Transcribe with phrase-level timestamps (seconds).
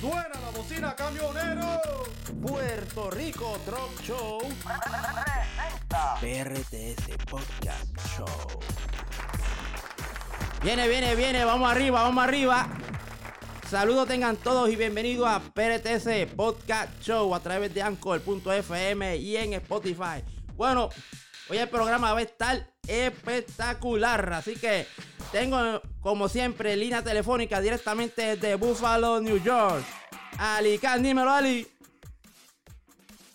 [0.00, 1.80] Suena la bocina camionero.
[2.40, 4.38] Puerto Rico Truck Show.
[6.20, 8.60] PRTS Podcast Show.
[10.62, 11.44] Viene, viene, viene.
[11.44, 12.66] Vamos arriba, vamos arriba.
[13.68, 19.52] Saludos tengan todos y bienvenidos a PRTS Podcast Show a través de Anchor.fm y en
[19.52, 20.24] Spotify.
[20.54, 20.88] Bueno,
[21.50, 24.86] hoy el programa va a estar espectacular, así que
[25.32, 25.58] tengo
[26.00, 29.84] como siempre línea telefónica directamente desde Buffalo, New York.
[30.38, 31.66] Ali Khan, dímelo Ali.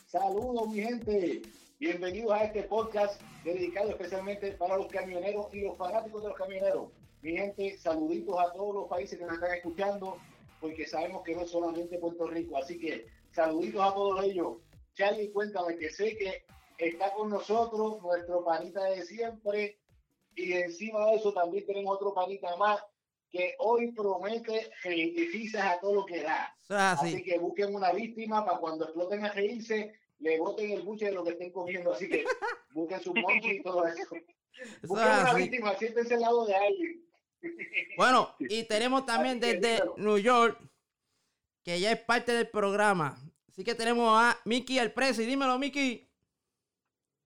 [0.08, 1.42] Saludos mi gente,
[1.80, 6.90] bienvenidos a este podcast dedicado especialmente para los camioneros y los fanáticos de los camioneros.
[7.22, 10.18] Mi gente, saluditos a todos los países que nos están escuchando,
[10.60, 14.58] porque sabemos que no es solamente Puerto Rico, así que saluditos a todos ellos.
[14.96, 16.46] Charlie, cuéntame que sé que
[16.78, 19.78] está con nosotros nuestro panita de siempre
[20.36, 22.80] y encima de eso también tenemos otro panita más
[23.34, 26.56] que hoy promete reírse a todo lo que da.
[26.70, 27.08] así.
[27.08, 31.14] así que busquen una víctima para cuando exploten a reírse, le boten el buche de
[31.14, 31.94] lo que estén comiendo.
[31.94, 32.24] Así que
[32.76, 34.08] busquen su monchi y todo eso.
[34.84, 37.04] Busquen una víctima, siéntense al lado de alguien.
[37.98, 39.82] Bueno, y tenemos también desde.
[39.98, 40.58] New York,
[41.62, 43.18] que ya es parte del programa.
[43.50, 45.26] Así que tenemos a Mickey el Presi.
[45.26, 46.10] Dímelo, Mickey.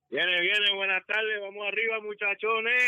[0.09, 2.83] Viene, viene, buenas tardes, vamos arriba muchachones.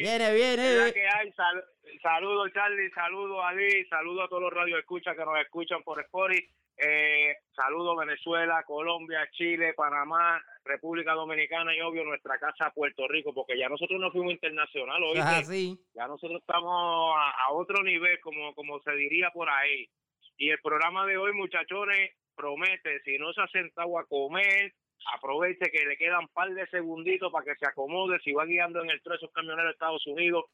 [0.00, 0.92] Viene, viene.
[0.92, 1.64] que hay, Sal-
[2.00, 6.48] saludos Charlie, saludos Ali, saludos a todos los radios escucha que nos escuchan por Spotify.
[6.82, 13.58] Eh, saludos Venezuela, Colombia, Chile, Panamá, República Dominicana y obvio nuestra casa Puerto Rico, porque
[13.58, 15.18] ya nosotros no fuimos internacional hoy.
[15.18, 15.76] Así.
[15.94, 19.90] Ya nosotros estamos a, a otro nivel, como, como se diría por ahí.
[20.38, 24.72] Y el programa de hoy, muchachones, promete, si no se ha sentado a comer,
[25.14, 28.18] aproveche que le quedan un par de segunditos para que se acomode.
[28.20, 30.44] Si van guiando en el tren esos camioneros de Estados Unidos,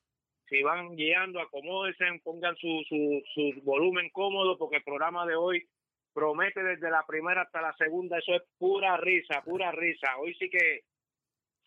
[0.48, 5.66] si van guiando, acomódense, pongan su, su, su volumen cómodo, porque el programa de hoy
[6.12, 8.18] promete desde la primera hasta la segunda.
[8.18, 10.16] Eso es pura risa, pura risa.
[10.18, 10.82] Hoy sí que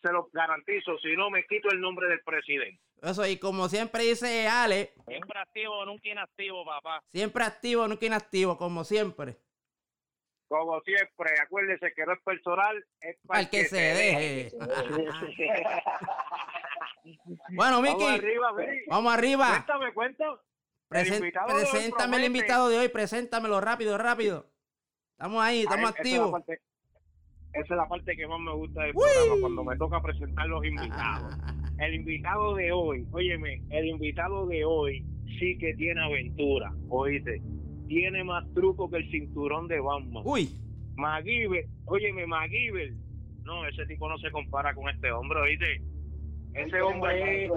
[0.02, 2.80] se lo garantizo, si no me quito el nombre del presidente.
[3.02, 7.02] Eso, y como siempre dice Ale, Siempre activo, nunca inactivo, papá.
[7.12, 9.36] siempre activo, nunca inactivo, como siempre.
[10.50, 14.50] Como siempre, acuérdese que no es personal, es para Al que se deje.
[17.54, 18.84] bueno, Vamos Mickey, arriba, Vicky.
[18.88, 19.64] vamos arriba.
[19.94, 20.36] Cuéntame,
[20.88, 24.50] Presen- hoy preséntame el invitado de hoy, preséntamelo rápido, rápido.
[25.12, 26.30] Estamos ahí, estamos esa es la activos.
[26.32, 26.60] parte-
[27.52, 29.04] Esa es la parte que más me gusta del Uy.
[29.04, 31.32] programa, cuando me toca presentar los invitados.
[31.78, 35.02] El invitado de hoy, óyeme, el invitado de hoy
[35.38, 37.40] sí que tiene aventura, oíste.
[37.90, 40.22] Tiene más truco que el cinturón de Batman.
[40.24, 40.48] Uy,
[40.94, 42.92] MacGyver, óyeme, MacGyver.
[43.42, 45.82] No, ese tipo no se compara con este hombre, oíste.
[46.54, 47.50] Ese hombre es...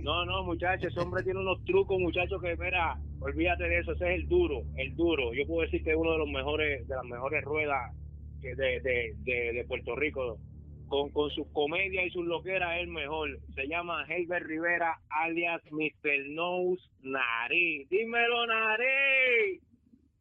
[0.00, 4.12] No, no, muchachos, ese hombre tiene unos trucos, muchachos, que mira, olvídate de eso, ese
[4.12, 5.32] es el duro, el duro.
[5.34, 7.94] Yo puedo decir que es uno de los mejores, de las mejores ruedas
[8.40, 10.40] de, de, de Puerto Rico.
[10.88, 13.28] Con, con sus comedias y sus loqueras es el mejor.
[13.54, 16.28] Se llama Helbert Rivera, alias Mr.
[16.28, 17.88] Nose Nariz.
[17.88, 19.60] Dímelo, Nariz.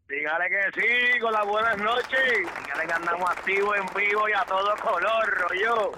[0.07, 2.39] Dígale que sí, con las buenas noches.
[2.39, 5.91] Dígale que andamos activos en vivo y a todo color, rollo.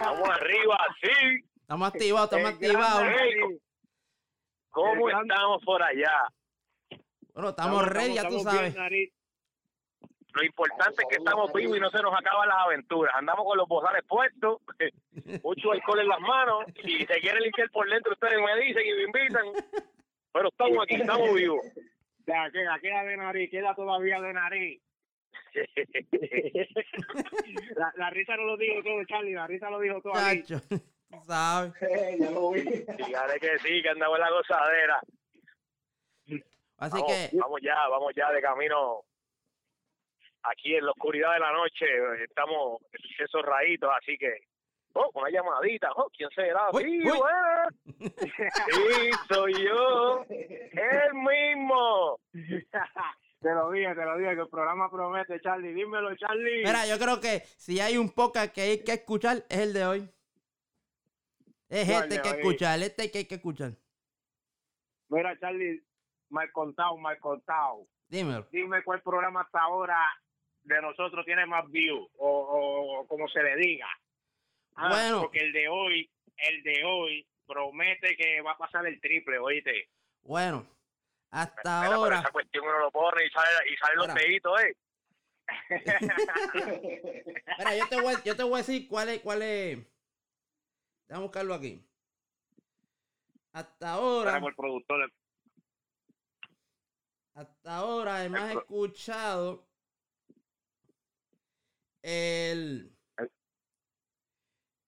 [0.00, 1.44] Vamos arriba, sí.
[1.60, 3.02] estamos activados, estamos El activados.
[3.02, 3.58] grande.
[4.70, 6.12] ¿Cómo estamos por allá?
[7.34, 8.74] Bueno, estamos ready, ya tú estamos sabes.
[8.74, 9.08] bien.
[10.34, 13.14] Lo importante es que estamos vivos y no se nos acaban las aventuras.
[13.14, 14.60] Andamos con los bozales puestos,
[15.42, 16.64] mucho alcohol en las manos.
[16.82, 19.44] Si se quiere limpiar por dentro, ustedes me dicen y me invitan.
[20.32, 21.60] Pero estamos aquí, estamos vivos.
[22.24, 24.80] Ya, queda, queda de nariz, queda todavía de nariz.
[27.74, 30.12] La, la risa no lo dijo todo, Charlie, la risa lo dijo todo.
[30.12, 30.60] Chacho,
[31.26, 31.72] sabes.
[31.82, 32.62] Eh, ya lo vi.
[32.62, 35.00] Dígale que sí, que andamos en la gozadera.
[36.78, 39.02] Así vamos, que, vamos ya, vamos ya de camino.
[40.44, 41.86] Aquí en la oscuridad de la noche
[42.24, 42.82] estamos
[43.18, 44.32] esos rayitos, así que.
[44.94, 45.90] Oh, una llamadita.
[45.96, 46.68] Oh, ¿quién será?
[46.72, 47.18] Uy, sí, uy.
[47.18, 48.10] bueno.
[48.18, 50.24] sí, soy yo.
[50.28, 52.20] El mismo.
[53.40, 55.72] Te lo dije, te lo dije, que el programa promete, Charlie.
[55.72, 56.58] Dímelo, Charlie.
[56.58, 59.84] mira, yo creo que si hay un podcast que hay que escuchar, es el de
[59.84, 60.10] hoy.
[61.68, 62.36] Es ¿Cuál este que hoy?
[62.36, 63.72] escuchar, este que hay que escuchar.
[65.08, 65.82] Mira, Charlie,
[66.28, 67.86] mal contado, mal contado.
[68.08, 68.46] Dímelo.
[68.52, 69.98] Dime cuál programa hasta ahora
[70.64, 73.88] de nosotros tiene más views, o, o, como se le diga.
[74.76, 75.22] Ah, Bueno.
[75.22, 79.88] Porque el de hoy, el de hoy, promete que va a pasar el triple, oíste.
[80.22, 80.66] Bueno,
[81.30, 82.20] hasta pero ahora.
[82.20, 84.20] esa cuestión uno lo pone y sale, y salen los Mira.
[84.20, 84.76] deditos, ¿eh?
[87.58, 89.78] Mira, yo te voy, yo te voy a decir cuál es, cuál es.
[91.08, 91.84] Déjame buscarlo aquí.
[93.52, 94.32] Hasta ahora.
[94.32, 95.12] Para el productor.
[97.34, 99.66] Hasta ahora el más El escuchado.
[102.02, 102.92] El,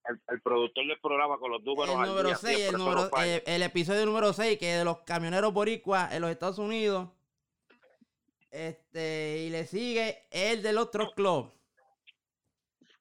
[0.07, 3.37] El, el productor del programa con los números el número día, 6, el, número, falla.
[3.47, 7.09] el, episodio número 6, que es de los camioneros boricuas en los Estados Unidos.
[8.51, 11.51] Este, y le sigue el del otro club.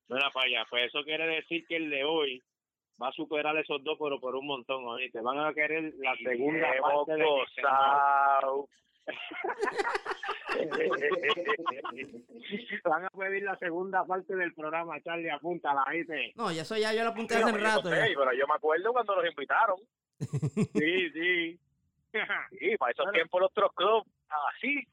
[0.07, 2.41] Mira para allá, pues eso quiere decir que el de hoy
[3.01, 5.21] va a superar esos dos, pero por un montón, ¿oíste?
[5.21, 8.69] Van a querer la segunda Hemos parte de gozado.
[12.83, 16.33] Van a pedir la segunda parte del programa, Charlie, apúntala, ¿viste?
[16.35, 17.89] No, y eso ya yo lo apunté hace rato.
[17.89, 18.05] sé, ya.
[18.17, 19.77] pero yo me acuerdo cuando nos invitaron.
[20.73, 21.59] Sí, sí.
[22.59, 24.05] Sí, para esos tiempos los Troc Club,
[24.49, 24.87] así,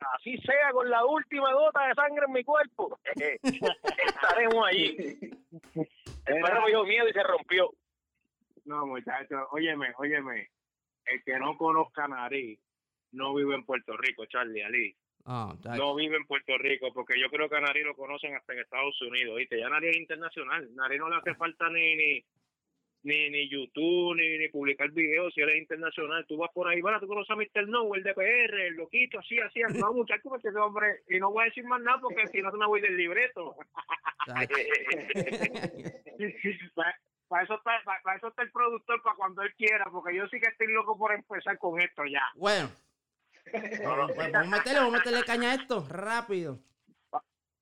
[0.00, 5.18] así sea con la última gota de sangre en mi cuerpo, estaremos allí.
[6.26, 7.72] El perro me dio miedo y se rompió.
[8.66, 10.50] No, muchachos, óyeme, óyeme.
[11.06, 12.60] El que no conozca a Nariz
[13.12, 14.94] no vive en Puerto Rico, Charlie, Ali.
[15.24, 18.52] Ah, No vive en Puerto Rico, porque yo creo que a Nariz lo conocen hasta
[18.54, 19.58] en Estados Unidos, ¿viste?
[19.58, 20.74] Ya Nariz es internacional.
[20.74, 22.24] Nariz no le hace falta ni, ni,
[23.02, 26.24] ni, ni YouTube, ni, ni publicar videos, si él es internacional.
[26.26, 27.68] Tú vas por ahí, bueno, tú conoces a Mr.
[27.68, 29.60] No, el de PR, el loquito, así, así.
[29.78, 32.50] No, muchachos, porque ese hombre, y no voy a decir más nada porque si no
[32.52, 33.54] me voy del libreto.
[37.28, 40.26] Para eso, está, pa- para eso está el productor, para cuando él quiera, porque yo
[40.28, 42.22] sí que estoy loco por empezar con esto ya.
[42.36, 42.70] Bueno,
[43.50, 44.14] pues vamos a
[44.44, 46.60] meterle, vamos a meterle caña a esto, rápido.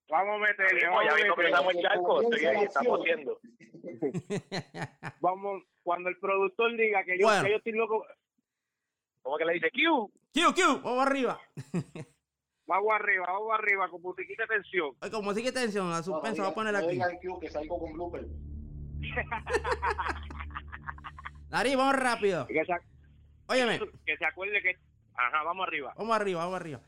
[0.09, 1.49] Vamos a meterle, Ya vamos a mismo meterle.
[1.49, 3.41] empezamos el charco, estoy ahí, estamos haciendo.
[5.21, 7.45] Vamos, cuando el productor diga que yo, Bueno.
[7.45, 8.05] que yo estoy loco,
[9.23, 10.11] ¿Cómo que le dice Q?
[10.35, 11.41] Q, Q, vamos arriba.
[12.67, 14.97] vamos arriba, vamos arriba, con butiquita de tensión.
[15.01, 16.91] Oye, Como sigue tensión, la suspensa, no voy a poner aquí.
[16.93, 18.27] digan Q, que salgo con blooper.
[21.51, 22.47] Nariz, vamos rápido.
[22.47, 22.73] Que se,
[23.49, 24.77] Óyeme, que se acuerde que.
[25.17, 25.95] Ajá, vamos arriba.
[25.97, 26.81] vamos arriba, vamos arriba.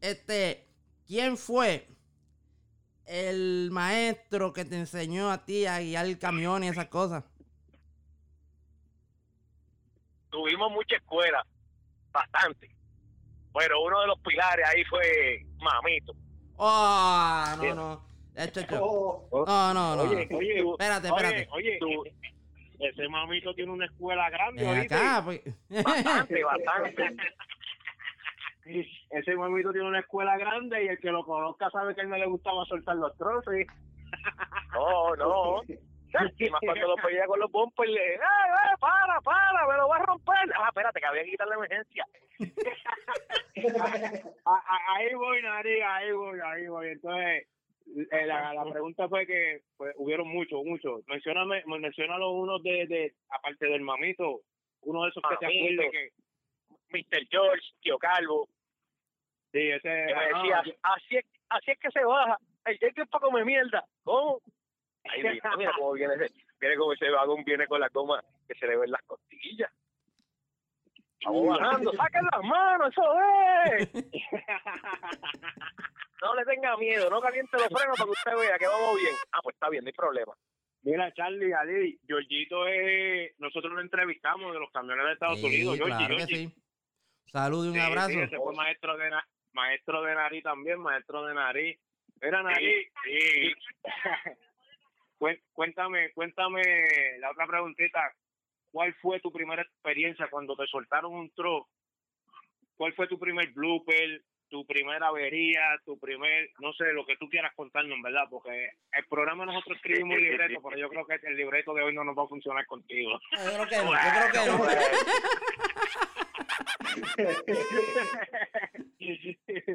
[0.00, 0.66] Este,
[1.06, 1.86] ¿quién fue
[3.06, 7.24] el maestro que te enseñó a ti a guiar el camión y esas cosas?
[10.30, 11.44] Tuvimos mucha escuela,
[12.12, 12.70] bastante.
[13.58, 16.14] Pero uno de los pilares ahí fue Mamito.
[16.56, 18.06] Oh, no, no.
[18.34, 18.84] Hecho, hecho.
[18.84, 20.02] Oh, No, no, no.
[20.02, 21.48] Oye, oye, Espérate, oye, espérate.
[21.52, 22.04] oye, Tú-
[22.78, 25.40] ese mamito tiene una escuela grande, acá, pues.
[25.82, 27.12] Bastante, bastante.
[28.66, 32.10] Ese mamito tiene una escuela grande y el que lo conozca sabe que a él
[32.10, 33.54] no le gustaba soltar los trozos.
[34.72, 35.60] No, no.
[36.38, 39.66] Y más cuando lo veía con los bumpers, le ¡eh, eh, para, para!
[39.66, 40.50] ¡Me lo va a romper!
[40.56, 42.06] Ah, espérate, que había que quitar la emergencia.
[44.88, 46.88] Ahí voy, Nari, ahí voy, ahí voy.
[46.88, 47.46] Entonces,
[48.12, 51.02] eh, la, la pregunta fue que pues, hubieron muchos, muchos.
[51.06, 54.40] Mencióname, menciónalo uno de, de, aparte del mamito,
[54.82, 55.82] uno de esos que te Mamito.
[55.82, 56.10] acuerdes que,
[56.98, 57.26] Mr.
[57.30, 58.48] George, tío Calvo,
[59.56, 62.38] sí, ese, que me ah, decía, así es, así es que se baja.
[62.64, 63.84] El que es para comer mierda.
[64.02, 64.40] ¿Cómo?
[65.04, 68.54] Ahí mira, mira cómo viene ese, mira cómo ese vagón viene con la coma que
[68.54, 69.70] se le ven las costillas.
[71.24, 73.02] Vamos bajando, saquen las manos, eso
[73.64, 73.92] es.
[76.22, 79.14] No le tenga miedo, no caliente los frenos para que usted vea que vamos bien.
[79.32, 80.32] Ah, pues está bien, no hay problema.
[80.82, 85.76] Mira, Charlie, Ali, Georgito es, nosotros lo entrevistamos de los camiones de Estados Sí, Unidos,
[85.76, 86.54] Georgie, claro que sí.
[87.26, 88.08] Salud y un Sí, abrazo.
[88.08, 89.10] sí, ese fue maestro de,
[89.56, 91.78] maestro de nariz también, maestro de nariz.
[92.20, 93.52] Mira, nariz, Sí,
[95.18, 96.62] Cué- Cuéntame, cuéntame
[97.18, 98.12] la otra preguntita.
[98.70, 101.66] ¿Cuál fue tu primera experiencia cuando te soltaron un tro?
[102.76, 104.20] ¿Cuál fue tu primer blooper,
[104.50, 108.24] tu primera avería, tu primer, no sé, lo que tú quieras contarnos, ¿verdad?
[108.30, 111.94] Porque el programa nosotros escribimos un libreto, pero yo creo que el libreto de hoy
[111.94, 113.18] no nos va a funcionar contigo.
[113.32, 114.58] Yo creo que no, yo creo que no.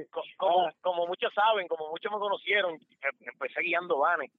[0.09, 4.31] Co- como, como muchos saben, como muchos me conocieron, em- empecé guiando vanes.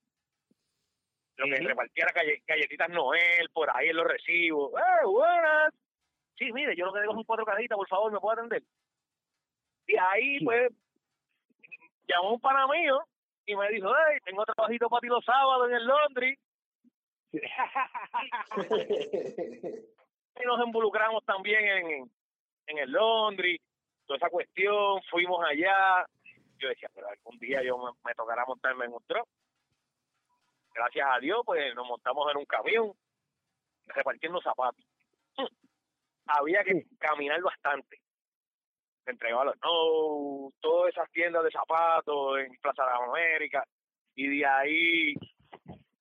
[1.37, 4.71] Lo que repartiera galle- galletitas Noel, por ahí en los recibos.
[4.73, 5.73] ¡Eh, buenas!
[6.37, 8.63] Sí, mire, yo lo que digo son cuatro caditas, por favor, ¿me puede atender?
[9.87, 10.71] Y ahí, pues,
[12.07, 12.99] llamó un pana mío
[13.45, 16.37] y me dijo, hey, tengo trabajito para ti los sábados en el laundry.
[20.35, 22.11] y nos involucramos también en,
[22.67, 23.59] en el laundry,
[24.05, 26.05] toda esa cuestión, fuimos allá.
[26.57, 29.27] Yo decía, pero algún día yo me, me tocará montarme en un truck.
[30.73, 32.93] Gracias a Dios, pues nos montamos en un camión
[33.87, 34.83] repartiendo zapatos.
[36.25, 37.99] Había que caminar bastante.
[39.05, 43.67] Entregaba los no, todas esas tiendas de zapatos en Plaza de las Américas.
[44.15, 45.13] Y de ahí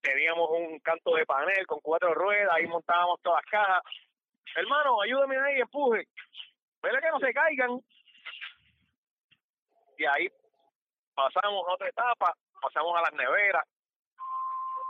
[0.00, 3.82] teníamos un canto de panel con cuatro ruedas, ahí montábamos todas las cajas.
[4.54, 6.06] Hermano, ayúdame ahí, empuje.
[6.82, 7.80] Vele que no se caigan.
[9.98, 10.28] y ahí
[11.14, 13.64] pasamos a otra etapa, pasamos a las neveras.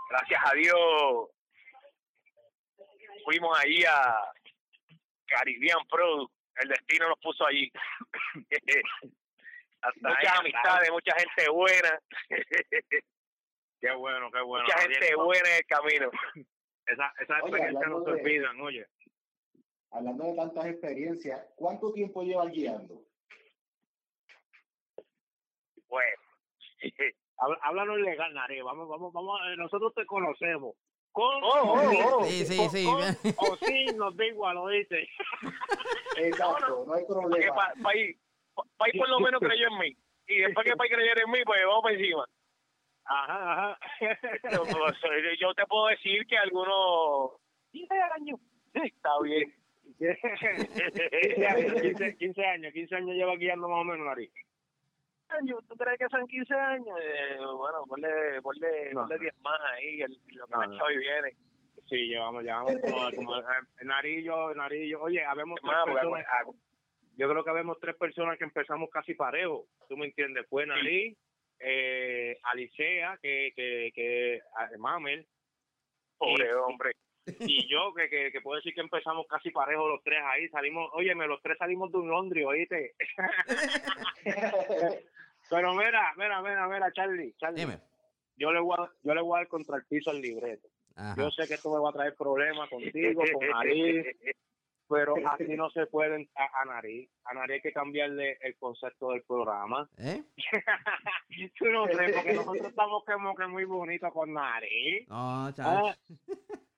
[0.09, 1.31] Gracias a Dios
[3.25, 4.33] fuimos allí a
[5.27, 7.71] Caribbean Pro, el destino nos puso allí.
[10.01, 11.99] muchas amistades, mucha gente buena.
[13.81, 14.65] qué bueno, qué bueno.
[14.65, 16.11] Mucha gente buena en el camino.
[16.85, 18.85] Esa, esa experiencia no se olvidan, oye.
[19.93, 23.03] Hablando de tantas experiencias, ¿cuánto tiempo llevas guiando?
[25.87, 26.23] Bueno,
[27.63, 28.63] háblanos legal, Nare.
[28.63, 29.39] Vamos, vamos, vamos.
[29.59, 30.75] Nosotros te conocemos.
[31.13, 32.25] Con, oh, oh, oh.
[32.25, 32.87] Sí, sí, sí.
[33.37, 35.07] o sí, nos da igual, lo dice.
[36.17, 37.55] Exacto, no hay problema.
[37.55, 38.17] Para pa, ir,
[38.55, 39.97] pa ir por lo menos creyó en mí.
[40.27, 42.25] Y después que Pai creyera en mí, pues vamos para encima.
[43.05, 43.79] Ajá, ajá.
[44.53, 44.65] yo,
[45.39, 47.33] yo te puedo decir que algunos
[47.73, 48.41] 15 años.
[48.73, 49.62] Está bien.
[50.03, 54.31] 15 años, 15, 15 años, 15 años lleva guiando más o menos, Nari.
[55.69, 56.99] ¿Tú crees que son 15 años?
[57.01, 59.01] Eh, bueno, ponle, ponle, no.
[59.03, 60.85] ponle 10 más ahí, el, lo que no, no.
[60.85, 61.37] hoy viene.
[61.89, 63.45] Sí, llevamos, llevamos como, como eh,
[63.83, 65.03] Narillo, Narillo.
[65.03, 66.27] Oye, habemos tres Más, personas,
[67.17, 71.17] yo creo que habemos tres personas que empezamos casi parejo, tú me entiendes, fue Nari,
[71.61, 74.41] eh, Alicea, que, que, que,
[74.79, 75.27] Mamel.
[76.19, 76.93] Pobre y, hombre.
[77.41, 80.91] Y yo, que, que, que puedo decir que empezamos casi parejo los tres ahí, salimos,
[80.93, 82.95] óyeme, los tres salimos de un Londres, oíste.
[85.51, 87.61] Pero mira, mira, mira, mira, Charlie, Charlie.
[87.61, 87.79] Dime.
[88.37, 90.69] Yo le voy a, yo le voy a dar contra el piso al libreto.
[90.97, 91.15] Ajá.
[91.17, 94.07] Yo sé que esto me va a traer problemas contigo, con Nariz,
[94.89, 97.09] pero así no se pueden a, a Nariz.
[97.25, 99.89] A Nariz hay que cambiarle el concepto del programa.
[99.99, 100.23] ¿Eh?
[101.59, 105.09] Tú no sé, porque nosotros estamos como que muy bonitos con Nariz.
[105.09, 105.97] No, chaval.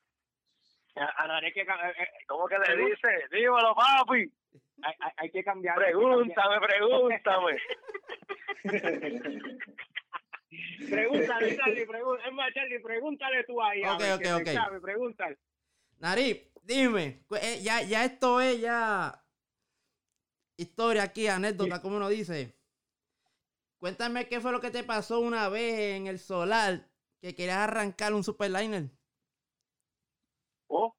[0.97, 1.61] Ah, a, a Nariz que...
[1.63, 1.67] Eh,
[2.27, 3.09] ¿Cómo que le dice?
[3.31, 4.33] Dímelo, papi.
[4.83, 5.77] Hay, hay, hay que cambiar.
[5.77, 7.59] Pregúntame, pregúntame.
[10.91, 12.29] pregúntale, Charlie, pregúntale.
[12.29, 13.81] Es más, Charlie, pregúntale tú ahí.
[13.83, 14.49] Ok, a ver, ok, ok.
[14.53, 15.39] Sabe, pregúntale.
[15.99, 19.25] Nari, dime, eh, ya, ya esto es ya
[20.57, 22.55] historia aquí, anécdota, como uno dice.
[23.79, 26.89] Cuéntame qué fue lo que te pasó una vez en el solar
[27.21, 28.91] que querías arrancar un superliner.
[30.69, 30.95] Oh.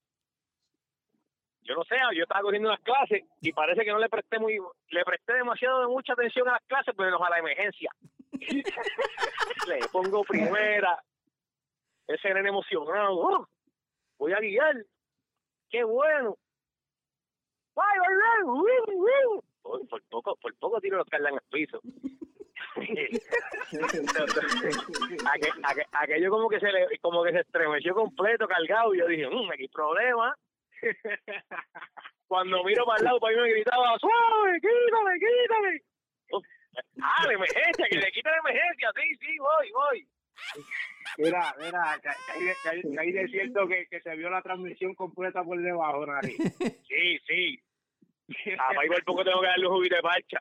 [1.66, 4.60] Yo no sé, yo estaba cogiendo unas clases y parece que no le presté muy,
[4.90, 7.90] le presté demasiado mucha atención a las clases, pero a la emergencia.
[9.68, 11.02] le pongo primera,
[12.08, 13.48] ese nene emocionado, oh,
[14.20, 14.76] voy a guiar,
[15.72, 16.38] qué bueno.
[17.76, 18.00] Ay,
[19.90, 21.82] por poco, por poco tiro los cardan al piso.
[25.32, 29.08] Aquel, aquel, aquello como que se le, como que se estremeció completo, cargado, y yo
[29.08, 30.36] dije, mmm, aquí problema.
[32.28, 35.82] Cuando miro para el lado, para mí me gritaba, suave, quítame, quítame.
[37.02, 40.08] Ah, la emergencia, que le quita la emergencia, sí, sí, voy, voy.
[41.18, 42.00] Mira, mira,
[43.00, 46.36] hay de cierto que, que se vio la transmisión completa por debajo, Nari.
[46.36, 47.60] Sí, sí.
[48.60, 50.40] A Pai por poco tengo que darle un juguito de parcha.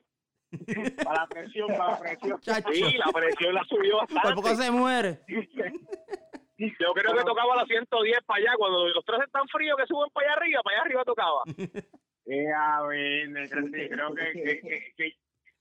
[1.05, 2.41] Para la presión, para la presión.
[2.41, 4.65] Chacho, Sí, la presión la subió por poco bastante.
[4.65, 5.19] se muere.
[6.57, 8.53] Yo creo que tocaba la 110 para allá.
[8.57, 11.43] Cuando los tres están fríos que suben para allá arriba, para allá arriba tocaba.
[12.27, 15.13] Eh, a ver, sí, creo que, que, que, que-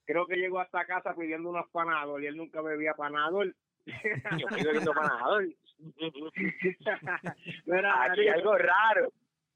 [0.05, 3.53] creo que llegó hasta casa pidiendo unos panadol y él nunca bebía panadol.
[3.85, 5.45] Yo estoy bebiendo panador.
[7.65, 9.11] Mira, Aquí Nari, hay algo raro.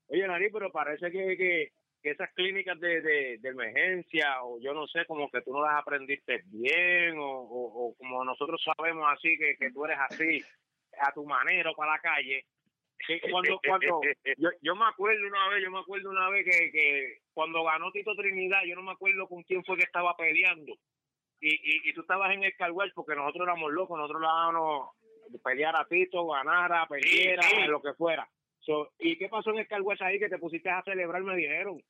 [0.10, 4.74] Oye, Nari, pero parece que, que, que esas clínicas de, de, de emergencia, o yo
[4.74, 9.06] no sé, como que tú no las aprendiste bien, o, o, o como nosotros sabemos
[9.14, 10.42] así, que, que tú eres así,
[11.00, 12.46] a tu manera, para la calle.
[13.32, 14.02] Cuando, cuando,
[14.38, 17.92] yo, yo me acuerdo una vez, yo me acuerdo una vez que, que cuando ganó
[17.92, 20.74] Tito Trinidad, yo no me acuerdo con quién fue que estaba peleando.
[21.40, 24.90] Y, y, y tú estabas en el carguel porque nosotros éramos locos, nosotros dábamos
[25.44, 27.68] pelear a Tito, ganara, perdiera, Sí, sí.
[27.68, 28.28] lo que fuera.
[28.62, 31.22] So, ¿Y qué pasó en el carguel ahí que te pusiste a celebrar?
[31.22, 31.82] Me dijeron.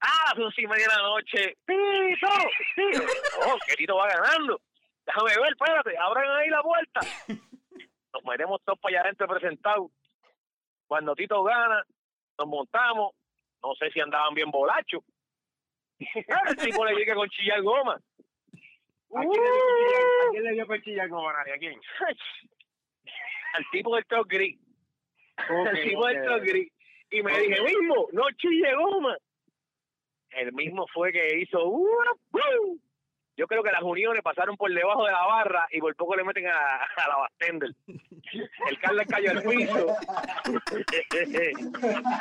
[0.00, 1.56] Ah, son cinco y media de la noche.
[1.66, 2.28] ¡Tito!
[2.76, 3.02] ¡Tito!
[3.46, 4.60] Oh, que Tito va ganando.
[5.06, 7.00] Déjame ver, espérate, abran ahí la puerta.
[8.12, 9.90] Nos metemos todos para allá adentro presentados.
[10.86, 11.82] Cuando Tito gana,
[12.38, 13.14] nos montamos.
[13.62, 15.02] No sé si andaban bien bolachos.
[16.48, 17.94] El tipo le llega con chillar goma.
[19.14, 21.52] ¿A quién le a quién le dio con chillar como Nari?
[21.52, 21.80] ¿A quién?
[23.54, 24.58] Al tipo del top gris.
[25.50, 26.72] Ok, el tipo del top gris.
[27.10, 29.16] Y me dije, mismo, no chille goma.
[30.30, 31.62] El mismo fue que hizo.
[31.68, 31.86] "Uh,
[32.32, 32.78] uh".
[33.36, 36.24] Yo creo que las uniones pasaron por debajo de la barra y por poco le
[36.24, 37.70] meten a, a la bartender.
[38.68, 39.96] El Carlos cayó al piso.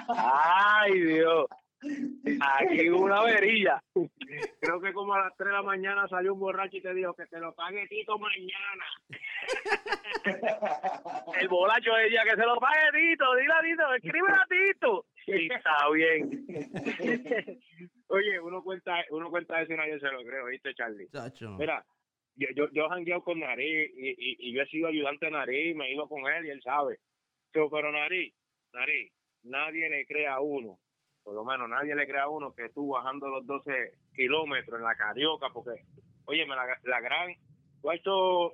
[0.10, 1.48] Ay, Dios.
[1.84, 3.82] Aquí hubo una avería.
[4.60, 7.14] Creo que como a las 3 de la mañana salió un borracho y te dijo
[7.16, 8.86] que te lo pague Tito mañana.
[11.40, 15.06] El bolacho decía que se lo pague Tito, dile a Tito, escribe a Tito.
[15.28, 16.46] Y está bien.
[18.08, 21.08] Oye, uno cuenta, uno cuenta eso y nadie se lo cree, ¿viste, Charlie?
[21.10, 21.52] Chacho.
[21.58, 21.86] Mira,
[22.36, 25.32] yo, yo, yo he jangueado con Nariz y, y, y yo he sido ayudante de
[25.32, 27.00] Nariz, me he ido con él y él sabe.
[27.52, 28.34] Pero, pero Nariz,
[28.74, 29.12] Nariz,
[29.44, 30.78] nadie le cree a uno,
[31.24, 33.72] por lo menos nadie le cree a uno que tú bajando los 12
[34.16, 35.72] kilómetros en la carioca, porque,
[36.26, 37.30] oye, la, la gran,
[37.94, 38.54] hecho-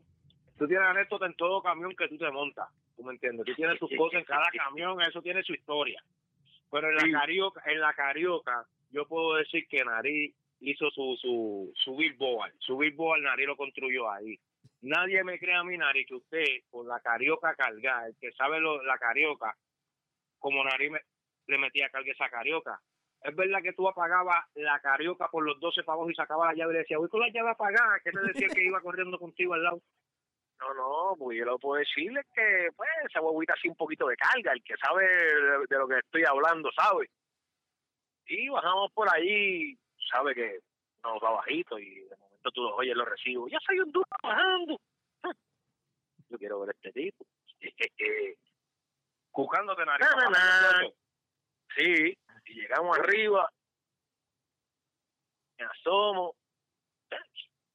[0.57, 3.79] tú tienes anécdota en todo camión que tú te montas, tú me entiendes, tú tienes
[3.79, 6.01] tus cosas en cada camión, eso tiene su historia.
[6.71, 11.71] Pero en la carioca, en la carioca, yo puedo decir que Nariz hizo su, su,
[11.75, 12.53] su billboard.
[12.59, 14.39] Su billboard Nariz lo construyó ahí.
[14.81, 18.59] Nadie me cree a mí, Nariz, que usted, por la carioca cargar, el que sabe
[18.59, 19.55] lo, la carioca,
[20.39, 21.01] como Nariz me-
[21.47, 22.79] le metía a esa carioca.
[23.21, 26.71] Es verdad que tú apagabas la carioca por los 12 pavos y sacabas la llave
[26.71, 29.53] y le decía, voy con la llave apagada, que te decía que iba corriendo contigo
[29.55, 29.81] al lado.
[30.59, 34.17] No, no, pues yo lo puedo decirle que, pues, esa huevita así un poquito de
[34.17, 37.09] carga, el que sabe de, de lo que estoy hablando, sabe.
[38.25, 39.77] Y bajamos por ahí,
[40.11, 40.59] sabe que
[41.03, 43.51] nos va bajito y de momento tú los oyes los recibos.
[43.51, 44.79] Ya soy un duro bajando.
[46.29, 47.25] Yo quiero ver a este tipo.
[49.31, 50.07] Buscándote Nariz.
[50.15, 50.89] Na, na, na.
[51.75, 53.49] Sí, y llegamos arriba,
[55.59, 56.35] me asomo,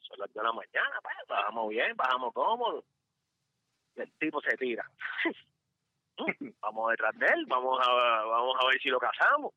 [0.01, 2.85] son las 2 de la mañana, pues, bajamos bien, bajamos cómodos.
[3.97, 4.89] Y el tipo se tira.
[6.19, 7.91] Mm, vamos detrás de él, vamos a,
[8.25, 9.55] vamos a ver si lo casamos.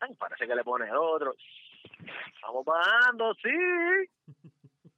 [0.00, 1.34] Ay, parece que le pone otro.
[2.40, 3.50] Vamos bajando, sí.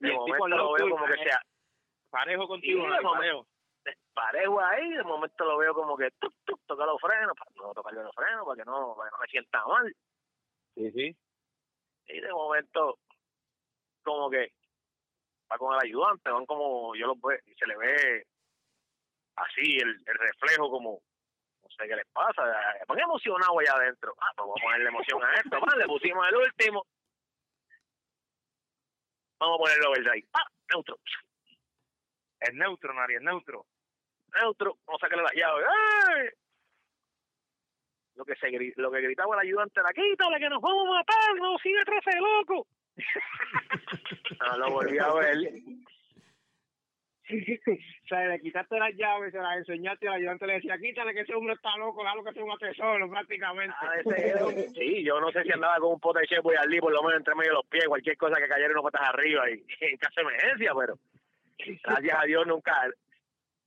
[0.00, 1.40] De momento lo veo como que sea
[2.10, 3.46] Parejo contigo, Sí, parejo.
[4.14, 7.74] parejo ahí, de momento lo veo como que tuc, tuc, toca los frenos, para no
[7.74, 9.94] tocarle los frenos, para que no, para que no me sienta mal.
[10.74, 11.16] Sí, sí.
[12.06, 12.98] Y de momento,
[14.08, 14.52] como que
[15.50, 18.26] va con el ayudante, van como, yo los veo, y se le ve
[19.36, 21.00] así el, el reflejo como,
[21.62, 22.42] no sé qué les pasa,
[22.86, 24.14] van emocionados allá adentro.
[24.20, 26.86] Ah, pues vamos a ponerle emoción a esto, vale, le pusimos el último.
[29.40, 30.28] Vamos a ponerlo overdrive.
[30.32, 30.96] Ah, neutro,
[32.40, 33.66] Es neutro, Nariz, es neutro.
[34.34, 35.64] neutro, vamos a sacarle las llaves.
[35.68, 36.28] ¡Ay!
[38.16, 41.36] Lo que, se, lo que gritaba el ayudante era, quítale que nos vamos a matar,
[41.36, 42.66] no sigue tras ese loco.
[44.40, 45.36] No, lo volví a ver.
[47.30, 51.12] o sea, le quitaste las llaves, se las enseñaste y el ayudante le decía, quítale
[51.12, 53.74] que ese hombre está loco, déjalo que sea un tesoro prácticamente.
[53.80, 56.80] Ah, ese sí, yo no sé si andaba con un pote de Chepo y allí,
[56.80, 59.50] por lo menos entre medio de los pies, cualquier cosa que cayera unos patas arriba
[59.50, 60.98] y en caso de emergencia, pero
[61.84, 62.72] gracias a Dios nunca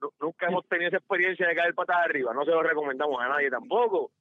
[0.02, 3.28] nu- nunca hemos tenido esa experiencia de caer patas arriba, no se lo recomendamos a
[3.30, 4.12] nadie tampoco.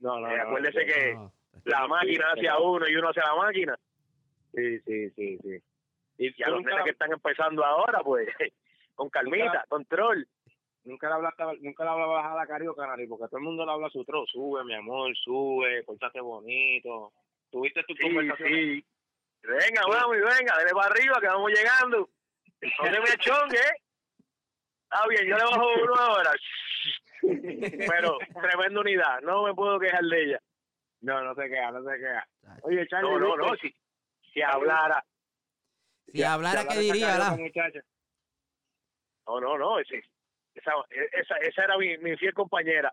[0.00, 1.32] No, no, Eh, acuérdese que No,
[1.64, 3.76] la máquina hacia uno y uno hacia la máquina.
[4.54, 5.62] Sí, sí, sí, sí.
[6.18, 8.28] Y a los nunca, nenes que están empezando ahora, pues,
[8.94, 10.28] con calmita, Nunca- control.
[10.84, 13.72] nunca le hablaste, nunca le hablaba bajar la carioca, Nariz, porque todo el mundo le
[13.72, 14.24] habla a su tro.
[14.26, 17.12] Sube, mi amor, sube, pórtate bonito.
[17.50, 18.48] ¿Tuviste tu Sí, conversación?
[18.48, 18.84] sí.
[19.42, 22.08] Venga, vamos y venga, dele para arriba que vamos llegando.
[22.62, 23.82] No me achongue, ¿eh?
[24.84, 26.30] Está bien, yo le bajo uno ahora.
[27.22, 30.40] Pero, tremenda unidad, no me puedo quejar de ella.
[31.00, 32.26] No, no se queda, no se queda.
[32.62, 33.74] Oye, Charlie, No, no, no, ¿viste?
[34.34, 35.04] Si, hablara.
[36.12, 36.72] Si hablara, Si ¿qué
[37.04, 37.80] hablara diría, muchacha.
[39.26, 40.02] No, no, no, ese-
[40.54, 42.92] esa, esa, esa era mi, mi fiel compañera.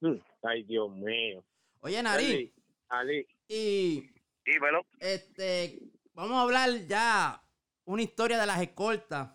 [0.42, 1.44] Ay, Dios mío.
[1.80, 2.52] Oye, Nariz,
[2.88, 4.10] Ali, y
[4.44, 4.84] Dímelo.
[4.98, 5.78] este,
[6.12, 7.42] vamos a hablar ya
[7.84, 9.30] una historia de las escoltas.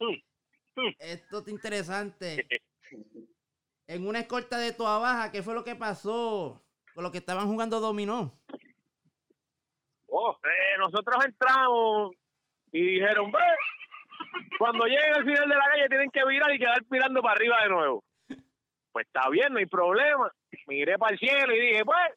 [0.00, 2.46] Mm, Esto es interesante.
[3.86, 7.46] En una escolta de Toa Baja, ¿qué fue lo que pasó con los que estaban
[7.48, 8.40] jugando dominó?
[10.78, 12.12] Nosotros entramos
[12.72, 13.38] y dijeron, ve,
[14.58, 17.56] cuando lleguen al final de la calle tienen que virar y quedar mirando para arriba
[17.62, 18.04] de nuevo.
[18.92, 20.30] Pues está bien, no hay problema.
[20.68, 22.12] Miré para el cielo y dije, pues,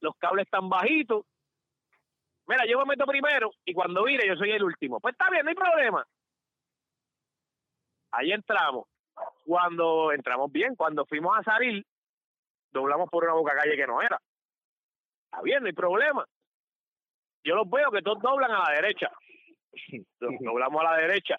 [0.00, 1.24] los cables están bajitos.
[2.46, 5.00] Mira, yo me meto primero y cuando vire yo soy el último.
[5.00, 6.06] Pues está bien, no hay problema.
[8.10, 8.86] Ahí entramos.
[9.44, 11.84] Cuando entramos bien, cuando fuimos a salir,
[12.70, 14.20] doblamos por una boca calle que no era.
[15.24, 16.26] Está bien, no hay problema
[17.44, 19.10] yo los veo que todos doblan a la derecha.
[20.20, 21.38] Los Doblamos a la derecha.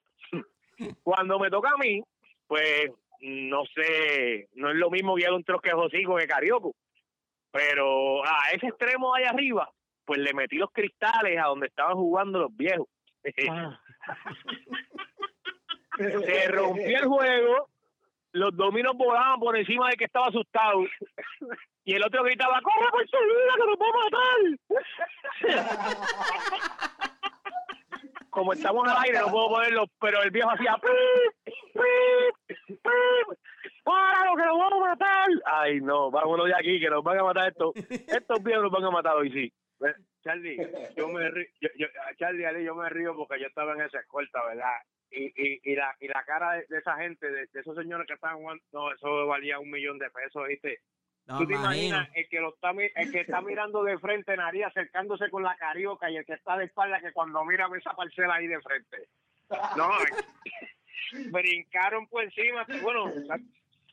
[1.04, 2.02] Cuando me toca a mí,
[2.48, 2.90] pues
[3.22, 6.74] no sé, no es lo mismo guiar un trosquejocico que carioco.
[7.52, 9.70] Pero a ese extremo allá arriba,
[10.06, 12.88] pues le metí los cristales a donde estaban jugando los viejos.
[15.98, 17.70] Se rompió el juego
[18.32, 20.84] los dominos volaban por encima de que estaba asustado.
[21.86, 24.40] Y el otro gritaba, ¡corre por su vida que nos va a matar!
[28.30, 31.54] Como estamos al aire, no puedo ponerlo, pero el viejo hacía ¡Pip!
[31.74, 32.58] ¡Pip!
[32.68, 33.40] ¡Pip!
[33.84, 35.28] ¡Páralo que nos vamos a matar!
[35.46, 37.76] Ay, no, vámonos de aquí, que nos van a matar estos.
[37.76, 39.52] Estos viejos nos van a matar hoy, sí.
[40.22, 40.58] Charlie,
[40.98, 44.00] yo me río, yo, yo, Charlie, Ali, yo me río porque yo estaba en esa
[44.00, 44.76] escolta, ¿verdad?
[45.12, 48.06] Y, y, y, la, y la cara de, de esa gente, de, de esos señores
[48.06, 50.80] que estaban jugando, no, eso valía un millón de pesos, ¿viste?
[51.26, 51.88] No, ¿Tú te imagino.
[51.88, 55.56] imaginas el que, lo está, el que está mirando de frente, nariz, acercándose con la
[55.58, 58.60] carioca y el que está de espalda que cuando mira ve esa parcela ahí de
[58.62, 59.10] frente?
[59.78, 59.90] No,
[61.32, 62.66] brincaron por encima.
[62.82, 63.12] Bueno,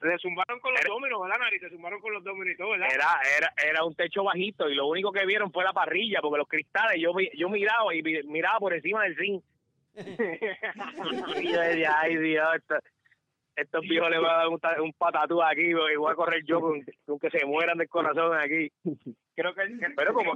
[0.03, 1.61] le zumbaron con los Era- dominos, ¿verdad, Nariz?
[1.61, 2.89] Se zumbaron con los dominos y todo, ¿verdad?
[2.93, 3.07] Era,
[3.39, 6.49] era, era un techo bajito y lo único que vieron fue la parrilla, porque los
[6.49, 9.45] cristales, yo, yo miraba y mi- miraba por encima del zinc.
[11.41, 12.79] y yo decía, ay Dios, esto-
[13.57, 16.45] estos viejos le van a dar un, ta- un patatú aquí y voy a correr
[16.45, 18.71] yo con, con que se mueran del corazón aquí.
[19.35, 19.63] Creo que,
[19.97, 20.35] Pero como,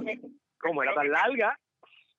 [0.59, 1.55] como era tan larga,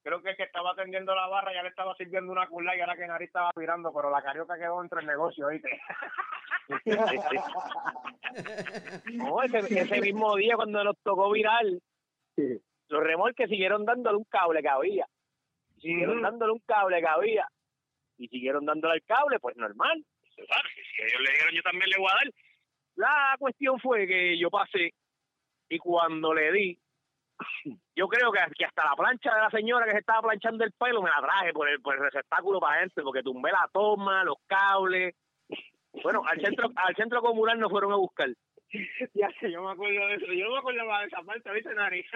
[0.04, 2.80] creo que el que estaba atendiendo la barra ya le estaba sirviendo una curla y
[2.80, 5.80] ahora que Nariz estaba mirando, pero la carioca quedó dentro del negocio, ¿viste?
[9.14, 11.82] No, ese, ese mismo día cuando nos tocó viral,
[12.88, 15.06] los remolques siguieron dándole un cable que había.
[15.80, 17.48] Siguieron dándole un cable que había.
[18.18, 20.04] Y siguieron dándole el cable, pues normal.
[20.34, 22.32] Si ellos le dijeron, yo también le voy a dar.
[22.94, 24.92] La cuestión fue que yo pasé
[25.68, 26.78] y cuando le di,
[27.96, 30.72] yo creo que, que hasta la plancha de la señora que se estaba planchando el
[30.72, 34.22] pelo me la traje por el, por el receptáculo para adentro, porque tumbé la toma,
[34.24, 35.14] los cables.
[36.02, 38.28] Bueno, al centro, al centro comunal nos fueron a buscar.
[39.14, 40.32] Ya sé, yo me acuerdo de eso.
[40.32, 42.06] Yo no me acordaba de esa parte, ¿viste, Nariz?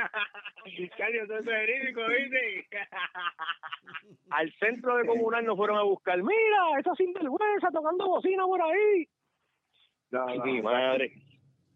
[0.97, 2.67] Charlie, eso es verídico, ¿viste?
[4.31, 6.17] Al centro de comunal nos fueron a buscar.
[6.17, 9.07] Mira, esa sinvergüenza tocando bocina por ahí.
[10.11, 11.13] No, no, mi madre.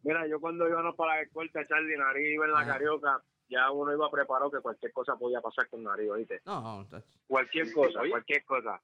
[0.02, 3.92] Mira, yo cuando íbamos para la escolta, Charlie, Nariz iba en la carioca, ya uno
[3.92, 6.40] iba preparado que cualquier cosa podía pasar con Nariz, ¿oíste?
[6.46, 8.80] No, no, Cualquier cosa, cualquier cosa.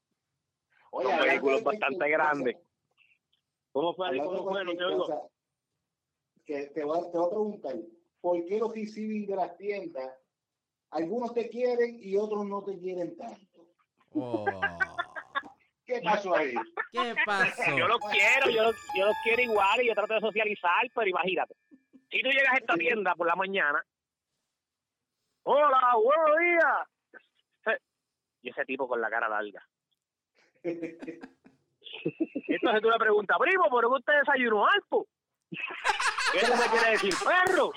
[0.91, 2.57] Oye, Son vehículos bastante grandes.
[3.77, 4.07] ¿Cómo fue?
[4.07, 4.65] hablando de ¿Cómo fue?
[4.65, 5.05] No te cualquier oigo.
[5.05, 5.29] cosa,
[6.47, 7.75] que te voy, a, te voy a preguntar,
[8.23, 10.15] ¿por qué los receiving de las tiendas,
[10.93, 13.67] algunos te quieren y otros no te quieren tanto?
[14.15, 14.51] Oh,
[15.85, 16.55] ¿Qué pasó ahí?
[16.91, 17.77] ¿Qué pasó?
[17.77, 21.09] Yo los quiero, yo los, yo los quiero igual y yo trato de socializar, pero
[21.09, 21.55] imagínate.
[22.11, 23.85] Si tú llegas a esta tienda por la mañana,
[25.43, 27.79] hola, buenos días.
[28.41, 29.69] Y ese tipo con la cara larga.
[32.49, 35.07] Entonces tú le preguntas, primo, ¿pero qué usted desayunó alpo?
[36.33, 37.71] ¿Qué eso me quiere decir, perro?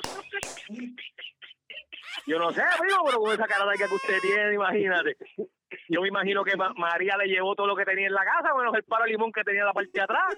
[2.27, 5.17] Yo no sé, primo, pero con esa cara larga que usted tiene, imagínate.
[5.87, 8.53] Yo me imagino que Ma- María le llevó todo lo que tenía en la casa,
[8.55, 10.35] menos el paro de limón que tenía en la parte de atrás.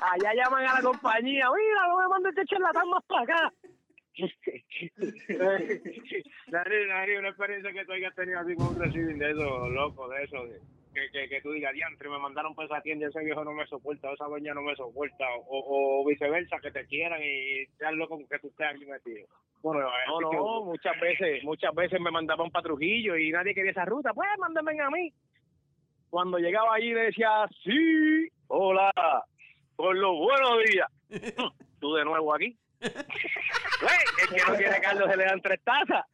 [0.00, 3.52] Allá llaman a la compañía, mira, no me mandes este charlatán más para acá.
[6.48, 10.08] Nariz, Nariz, una experiencia que tú hayas tenido así con un receiving de eso, loco,
[10.08, 10.60] de eso, de-
[10.94, 13.66] que, que, que tú digas, diantre, me mandaron para esa tienda, ese viejo no me
[13.66, 17.98] soporta, o esa doña no me soporta, o, o viceversa, que te quieran y sean
[17.98, 19.26] loco con que tú estés aquí metido.
[19.62, 19.86] Bueno,
[20.20, 24.14] No, que- muchas veces, muchas veces me mandaban para Trujillo y nadie quería esa ruta,
[24.14, 25.12] pues mándenme a mí.
[26.08, 28.90] Cuando llegaba allí le decía, sí, hola,
[29.76, 30.88] por los buenos días.
[31.80, 32.56] Tú de nuevo aquí.
[33.80, 36.04] Pues, el que no quiere Carlos se le dan tres tazas.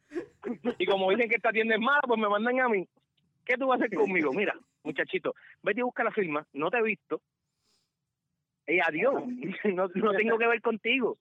[0.77, 2.87] Y como dicen que esta tienda es mala, pues me mandan a mí.
[3.45, 4.31] ¿Qué tú vas a hacer conmigo?
[4.33, 7.21] Mira, muchachito, vete y busca la firma, no te he visto.
[8.67, 9.23] Y adiós,
[9.65, 11.17] no, no tengo que ver contigo.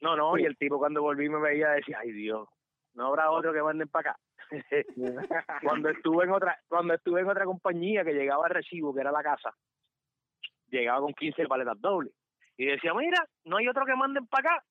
[0.00, 2.48] No, no, y el tipo cuando volví me veía decía, ay Dios,
[2.94, 4.20] no habrá otro que manden para acá.
[5.62, 9.12] cuando estuve en otra, cuando estuve en otra compañía que llegaba a recibo, que era
[9.12, 9.54] la casa,
[10.68, 12.12] llegaba con 15 paletas dobles.
[12.58, 14.64] Y decía, mira, no hay otro que manden para acá.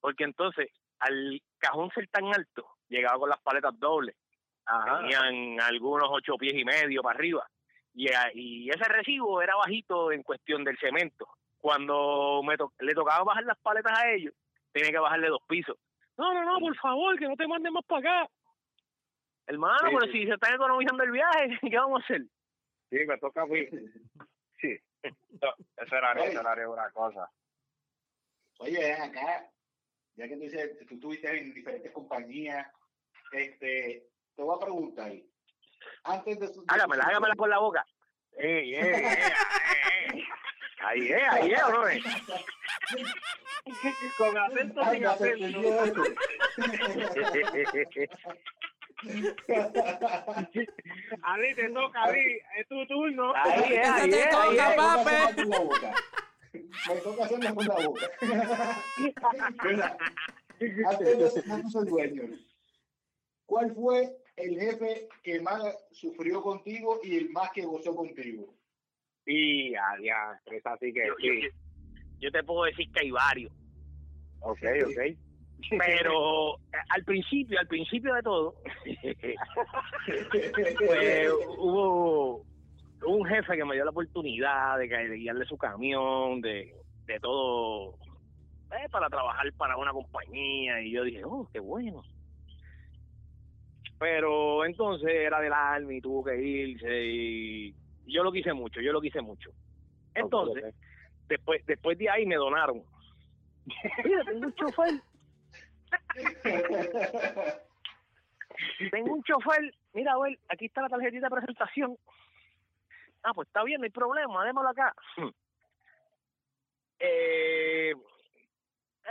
[0.00, 4.16] Porque entonces, al cajón ser tan alto, llegaba con las paletas dobles.
[4.64, 7.46] Tenían algunos ocho pies y medio para arriba.
[7.94, 11.28] Y, a- y ese recibo era bajito en cuestión del cemento.
[11.58, 14.32] Cuando me to- le tocaba bajar las paletas a ellos,
[14.72, 15.76] tenía que bajarle dos pisos.
[16.16, 18.30] No, no, no, por favor, que no te manden más para acá.
[19.46, 20.18] Hermano, Sí, pero sí.
[20.20, 22.22] si se están economizando el viaje, ¿qué vamos a hacer?
[22.90, 23.66] Sí, me toca mí.
[24.60, 24.78] Sí.
[25.40, 27.30] No, ese horario, ese horario es una cosa.
[28.58, 29.50] Oye, ven acá,
[30.16, 32.66] ya que tú dices, tú estuviste en diferentes compañías,
[33.32, 35.10] este, te voy a preguntar,
[36.04, 36.46] antes de...
[36.48, 37.84] su- de Hágamela, su- hágamela con la boca.
[38.36, 39.04] Ey, ey, ey,
[40.14, 40.24] ey.
[40.84, 42.02] Ahí es, ahí es, ¿o no es?
[44.18, 46.02] Con acento Ay, sin acento.
[51.22, 53.32] Ali, te toca, Ali, es tu turno.
[53.34, 54.76] Ahí es, ahí es, ahí toca, es.
[54.76, 55.42] papi.
[56.88, 58.10] Me toca hacerme con la boca.
[58.22, 58.84] Me toca
[59.14, 59.56] hacerme con la boca.
[59.64, 59.96] Mira,
[60.90, 61.34] Antes
[61.74, 62.22] de dueño,
[63.46, 68.54] ¿cuál fue el jefe que más sufrió contigo y el más que gozó contigo?
[69.26, 71.48] Y adiós, es así que Yo, yo- sí.
[72.18, 73.52] yo te puedo decir que hay varios.
[74.40, 75.16] Ok, ok.
[75.70, 78.54] Pero al principio, al principio de todo,
[80.86, 82.44] pues hubo,
[83.06, 86.74] un jefe que me dio la oportunidad de guiarle su camión, de,
[87.06, 87.96] de todo,
[88.70, 90.80] eh, para trabajar para una compañía.
[90.82, 92.02] Y yo dije, oh, qué bueno.
[93.98, 97.74] Pero entonces era del Army, tuvo que irse y
[98.06, 99.50] yo lo quise mucho, yo lo quise mucho.
[100.14, 100.74] Entonces,
[101.28, 102.82] después, después de ahí me donaron.
[104.04, 105.00] Mira, tengo un chofer
[108.90, 111.96] tengo un chofer, mira, a ver, aquí está la tarjetita de presentación.
[113.22, 114.94] Ah, pues está bien, no hay problema, démoslo acá.
[117.04, 117.94] Eh,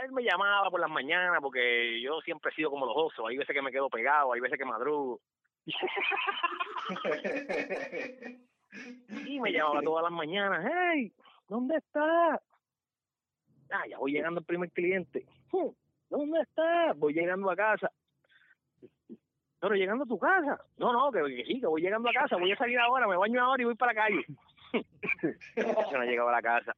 [0.02, 3.26] él me llamaba por las mañanas porque yo siempre he sido como los osos.
[3.28, 5.20] Hay veces que me quedo pegado, hay veces que madrugo.
[9.26, 10.64] Y me llamaba todas las mañanas.
[10.72, 11.12] ¡Hey!
[11.48, 12.40] ¿Dónde está?
[13.70, 15.26] Ah, ya voy llegando el primer cliente.
[16.12, 16.92] "Hmm, ¿Dónde está?
[16.96, 17.90] Voy llegando a casa.
[19.60, 20.60] Pero llegando a tu casa.
[20.76, 22.36] No, no, que, que sí, que voy llegando a casa.
[22.36, 24.24] Voy a salir ahora, me baño ahora y voy para la calle.
[25.56, 26.74] Yo no llegaba a la casa.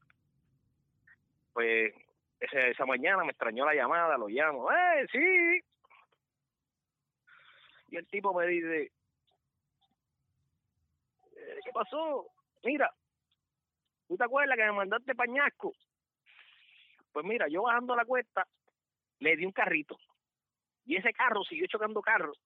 [1.53, 1.93] Pues
[2.39, 4.71] ese- esa mañana me extrañó la llamada, lo llamo.
[4.71, 5.61] ¡Eh, sí!
[7.89, 8.91] Y el tipo me dice, "Eh,
[11.63, 12.27] ¿qué pasó?
[12.63, 12.91] Mira,
[14.07, 15.71] ¿tú te acuerdas que me mandaste pañasco?
[17.13, 18.45] Pues mira, yo bajando la cuesta,
[19.19, 19.97] le di un carrito.
[20.85, 22.39] Y ese carro siguió chocando carros.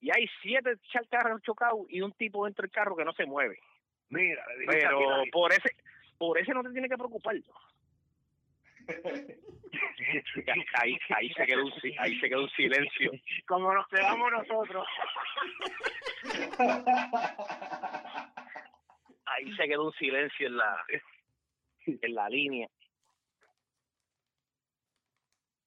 [0.00, 0.74] Y hay siete
[1.10, 3.58] carros chocados y un tipo dentro del carro que no se mueve.
[4.10, 5.74] Mira, Pero por ese,
[6.16, 7.34] por ese no te tienes que preocupar.
[10.80, 13.10] Ahí, ahí se quedó un, ahí se quedó un silencio.
[13.46, 14.86] como nos quedamos nosotros.
[19.26, 20.84] Ahí se quedó un silencio en la,
[21.86, 22.68] en la línea.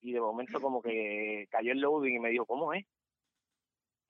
[0.02, 2.86] Y de momento como que cayó el loading y me dijo, ¿cómo es?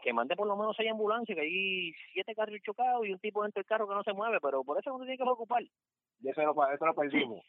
[0.01, 3.43] Que mande por lo menos seis ambulancias, que hay siete carros chocados y un tipo
[3.43, 5.63] dentro del carro que no se mueve, pero por eso no te tienes que preocupar.
[6.21, 7.45] Y eso lo, eso lo perdimos.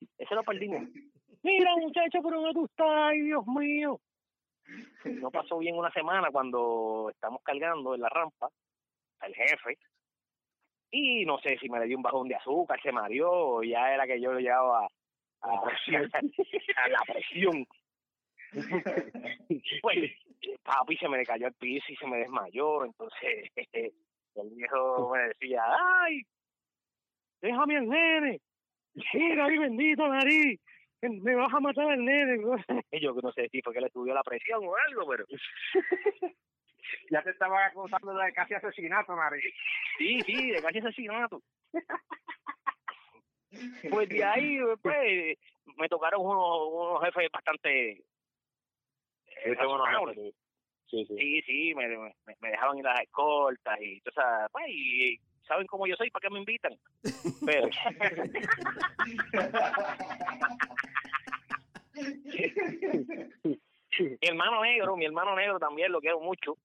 [0.18, 0.82] Ese lo perdimos.
[1.42, 2.86] Mira, muchacho, pero ¿dónde tú estás?
[2.88, 4.00] Ay, Dios mío.
[5.04, 8.50] No pasó bien una semana cuando estamos cargando en la rampa
[9.20, 9.78] al jefe.
[10.90, 14.06] Y no sé si me le dio un bajón de azúcar, se mareó, ya era
[14.06, 14.88] que yo lo llevaba
[15.46, 15.70] a,
[16.84, 17.66] a la presión.
[19.82, 20.12] Pues,
[20.62, 22.84] papi se me cayó al piso y se me desmayó.
[22.84, 23.50] Entonces,
[24.34, 25.62] el viejo me decía,
[26.02, 26.22] ¡ay!
[27.40, 28.40] Déjame al nene.
[29.12, 30.60] Mira, ay, bendito nariz.
[31.02, 32.38] Me vas a matar al nene.
[33.00, 35.24] Yo no sé si fue que le subió la presión o algo, pero
[37.10, 39.40] Ya te estaba acusando de casi asesinato, Mari.
[39.98, 41.42] sí, sí, de casi asesinato.
[43.90, 45.38] Pues de ahí, pues,
[45.76, 48.02] me tocaron unos, unos jefes bastante
[49.44, 50.32] eh.
[50.88, 51.16] Sí, sí.
[51.18, 55.18] Sí, sí, me, me, me dejaban ir a las escoltas y tú sabes, pues, y
[55.46, 56.72] saben cómo yo soy, ¿para qué me invitan?
[57.44, 57.68] Pero,
[63.98, 66.56] mi hermano negro, mi hermano negro también lo quiero mucho.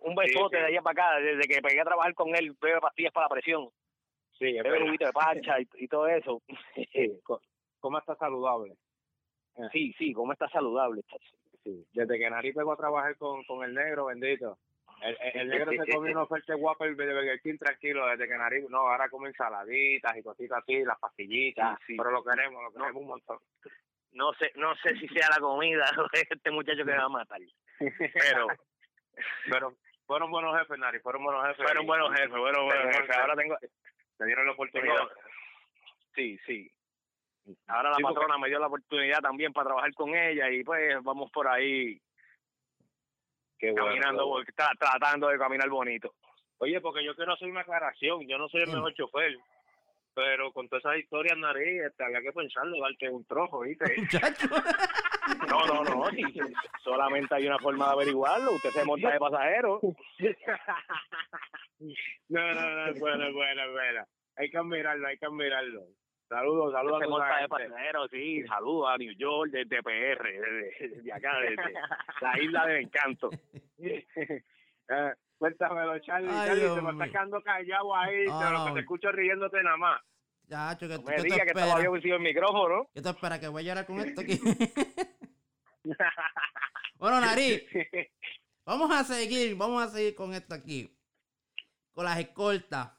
[0.00, 0.62] Un besote sí.
[0.62, 3.34] de allá para acá, desde que pegué a trabajar con él, bebe pastillas para la
[3.34, 3.68] presión,
[4.42, 6.42] Sí, es bebe juguito de pancha y, y todo eso.
[7.80, 8.74] ¿Cómo está saludable?
[9.70, 11.02] sí, sí, cómo está saludable.
[11.04, 11.36] chacho.
[11.62, 11.86] Sí.
[11.92, 14.58] Desde que Nari pegó a trabajar con, con el negro, bendito.
[15.02, 18.36] El, el- el negro se comió una oferta guapa de Burger King tranquilo desde que
[18.36, 21.96] Nari, no, ahora come ensaladitas y cositas así, las pastillitas, Sí, sí.
[21.96, 23.38] pero lo queremos, lo queremos un montón.
[24.12, 27.40] No sé, no sé si sea la comida este muchacho que va a matar.
[27.78, 28.46] Pero
[29.50, 29.74] pero
[30.06, 31.64] fueron buenos jefes, Nari, fueron buenos jefes.
[31.64, 33.16] fueron buenos jefes, fueron buenos jefes.
[33.16, 33.56] Ahora tengo,
[34.18, 34.94] Te dieron la oportunidad.
[34.96, 35.10] tengo
[36.14, 36.70] sí, sí.
[37.66, 40.62] Ahora la Sí, porque- patrona me dio la oportunidad también para trabajar con ella y
[40.62, 42.00] pues vamos por ahí
[43.58, 44.46] Qué caminando, bueno.
[44.56, 46.14] tra- tratando de caminar bonito.
[46.58, 48.26] Oye, porque yo quiero hacer una aclaración.
[48.28, 48.76] Yo no soy el Dime.
[48.78, 49.36] mejor chofer.
[50.14, 53.84] Pero con todas esas historias, Nari, este, había que pensarlo, darte un trozo, ¿viste?
[55.48, 56.22] No, no, no, sí,
[56.82, 58.52] solamente hay una forma de averiguarlo.
[58.54, 59.80] Usted se monta de pasajero.
[62.28, 64.04] No, no, no, bueno, bueno, bueno.
[64.36, 65.86] Hay que admirarlo, hay que admirarlo.
[66.28, 67.48] Saludos, saludos se a toda de gente.
[67.48, 68.42] pasajero, sí.
[68.46, 71.72] Saludos a New York desde PR, desde, desde acá, desde
[72.22, 73.30] la isla del encanto.
[73.78, 74.06] Eh,
[75.38, 76.30] cuéntamelo, Charlie.
[76.30, 78.18] Ay, Charlie, Dios te me estás quedando callado ahí.
[78.20, 78.66] De lo no.
[78.66, 80.00] que te escucho riéndote nada más.
[80.48, 82.88] Chacho, que, No ¿qué me digas que estaba yo vencido el micrófono.
[82.94, 83.38] ¿Qué tú esperas?
[83.38, 84.40] Que voy a llorar con esto aquí.
[86.96, 87.62] bueno, Nariz,
[88.64, 90.90] vamos a seguir, vamos a seguir con esto aquí.
[91.92, 92.90] Con las escoltas.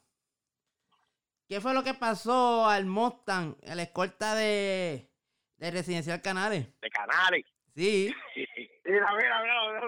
[1.48, 5.10] ¿Qué fue lo que pasó al Mustang, la escolta de,
[5.58, 6.68] de Residencial Canales?
[6.82, 7.46] De canales.
[7.76, 8.14] Sí.
[8.86, 9.82] Mira, mira, mira.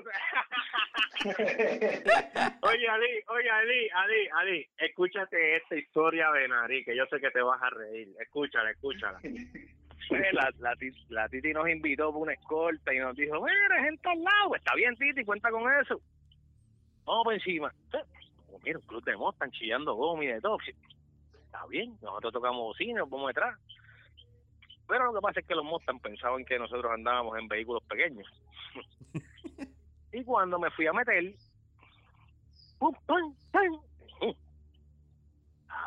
[2.62, 7.30] Oye, Ali, oye, Ali, Ali, Ali, escúchate esta historia de Nari, que yo sé que
[7.30, 8.16] te vas a reír.
[8.20, 9.20] Escúchala, escúchala.
[9.22, 13.84] Pues, la, la, Ti- la Titi nos invitó por una escolta y nos dijo, mira,
[13.84, 14.56] gente al lado.
[14.56, 16.00] Está bien, Titi, cuenta con eso.
[17.04, 17.74] Vamos por encima.
[18.64, 20.58] Mira, un club de Mustang chillando goma y de todo.
[21.34, 23.58] Está bien, nosotros tocamos bocina, nos vamos detrás.
[24.88, 28.28] Pero lo que pasa es que los Mustang pensaban que nosotros andábamos en vehículos pequeños.
[30.12, 31.34] y cuando me fui a meter,
[32.80, 33.82] ¡pum, pum, pum!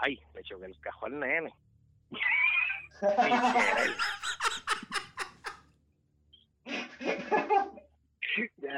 [0.03, 1.53] Ay, le choqué el cajo al nene.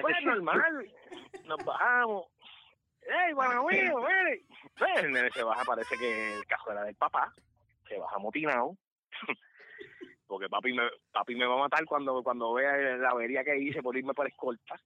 [0.00, 0.62] Pues normal,
[1.44, 2.26] nos bajamos.
[3.10, 3.92] ¡Ey, bueno mire!
[4.78, 7.32] Pues, el nene se baja, parece que el cajo era del papá.
[7.88, 8.76] Se baja motinado.
[10.26, 13.82] Porque papi me, papi me va a matar cuando, cuando vea la avería que hice
[13.82, 14.80] por irme por escolta.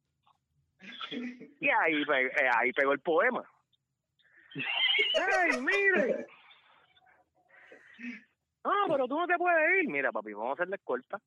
[1.11, 3.45] Y ahí, eh, ahí pegó el poema.
[4.55, 6.27] ¡Ey, mire!
[8.65, 9.91] Ah, pero tú no te puedes ir.
[9.91, 11.21] Mira, papi, vamos a hacer la escolta.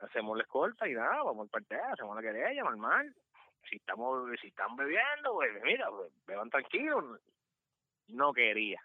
[0.00, 3.14] Hacemos la escolta y nada, vamos al partea, hacemos la querella, normal.
[3.68, 7.20] Si estamos, si están bebiendo, pues mira, pues, beban tranquilos.
[8.08, 8.80] No quería.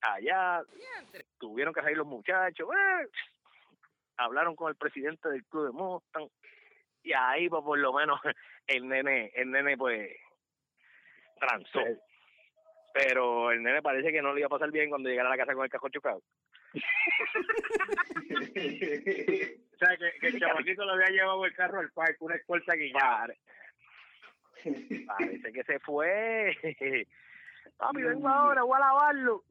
[0.00, 0.62] Allá
[1.38, 2.68] tuvieron que salir los muchachos.
[2.72, 3.08] eh,
[4.16, 6.28] hablaron con el presidente del club de Mustang.
[7.02, 8.18] Y ahí, pues, por lo menos,
[8.66, 10.10] el nene, el nene, pues,
[11.38, 11.80] transó.
[12.94, 15.38] Pero el nene parece que no le iba a pasar bien cuando llegara a la
[15.38, 16.22] casa con el cajón chocado.
[19.74, 22.74] O sea, que, que el chamaquito le había llevado el carro al parque, una escolta
[22.74, 23.34] guillada.
[24.64, 26.56] Pare- Parece que se fue.
[27.76, 29.44] Papi, vengo ahora, voy a lavarlo.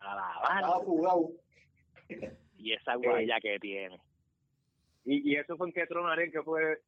[0.00, 1.30] A lavarlo.
[2.58, 3.98] Y esa guaya que tiene.
[5.06, 6.82] Y, y eso fue en que tronaré, que fue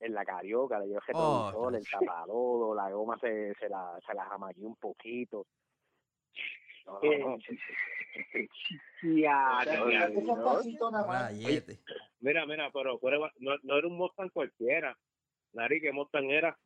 [0.00, 3.98] En la carioca, le dio el Oh, retrovisor, el tapalodo, la goma se, se la,
[4.06, 5.46] se la un poquito.
[6.84, 7.38] No, no.
[9.02, 9.60] Ya.
[11.30, 11.78] Rayete.
[12.20, 14.96] Mira, mira, pero fuera- no, no era un Mustang cualquiera.
[15.52, 16.56] Nari, que Mustang era?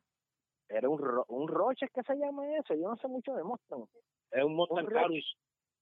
[0.69, 2.75] Era un, ro- un roche, que se llama eso?
[2.75, 3.85] Yo no sé mucho de Mustang.
[4.31, 5.13] Es un Mustang caro,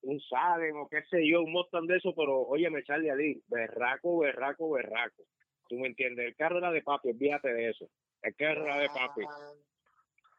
[0.03, 4.19] un, Sagen o qué sé yo, un Mustang de eso, pero óyeme, Charlie Ali, berraco,
[4.19, 5.23] berraco, berraco.
[5.69, 6.27] ¿Tú me entiendes?
[6.27, 7.87] El carro era de papi, olvídate de eso.
[8.21, 9.23] El carro era de papi.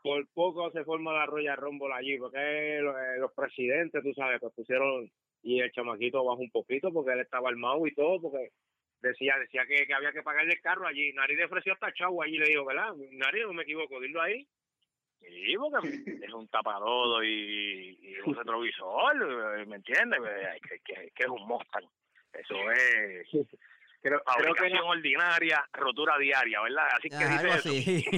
[0.04, 4.40] Por poco se forma la Royal Rumble allí, porque los, eh, los presidentes, tú sabes,
[4.40, 5.10] pues pusieron,
[5.42, 8.50] y el chamaquito bajó un poquito porque él estaba armado y todo, porque
[9.02, 11.12] decía decía que, que había que pagarle el carro allí.
[11.14, 12.94] Nari le ofreció hasta chavo allí, le dijo, ¿verdad?
[13.12, 14.48] Nari, no me equivoco, dilo ahí.
[15.22, 15.88] Sí, porque
[16.24, 20.20] es un tapalodo y, y un retrovisor, ¿me entiendes?
[20.28, 21.86] Eh, Que, que, que es un Mustang.
[22.34, 23.28] Eso es
[24.02, 26.88] Creo, creo que fabricación ordinaria, rotura diaria, ¿verdad?
[26.94, 27.70] Así que Ah, dice eso.
[27.70, 28.06] así.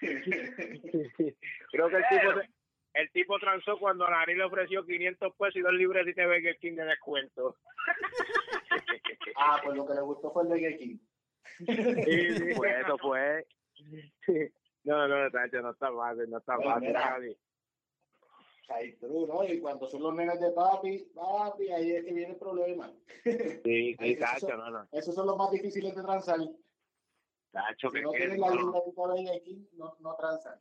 [1.70, 2.48] Creo que el tipo, se-
[2.94, 6.58] el tipo transó cuando Nari le ofreció 500 pesos y dos libres y te el
[6.58, 7.56] King de descuento.
[9.36, 10.98] Ah, pues lo que le gustó fue el Burger King.
[11.58, 12.44] Sí, sí.
[12.56, 13.46] Pues eso fue.
[14.84, 16.88] No, no, Tacho, no está fácil, no está Pues fácil.
[16.88, 17.00] mira.
[17.00, 17.36] Javi.
[19.02, 19.44] ¿no?
[19.44, 22.92] Y cuando son los nenes de papi, papi, ahí es que viene el problema.
[23.24, 24.88] Sí, sí, Tacho, no, no.
[24.92, 26.38] Esos son los más difíciles de transar.
[27.50, 30.60] Tacho, Si que, no tienen la no, de Burger King, no, no transan.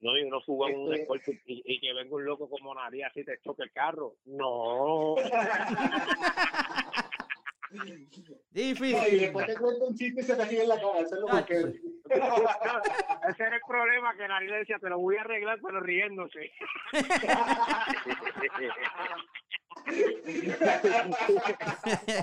[0.00, 2.74] No, y uno suba en un Este- escolta y, y que venga un loco como
[2.74, 4.14] Nari así te choque el carro.
[4.26, 5.16] No.
[7.70, 7.70] y
[8.74, 9.20] Difícil.
[9.20, 11.00] después te cuento un chiste y se te ríe en la cara.
[11.00, 11.56] Eso es lo que.
[13.30, 16.52] Ese era el problema que Nari le decía, te lo voy a arreglar, pero riéndose.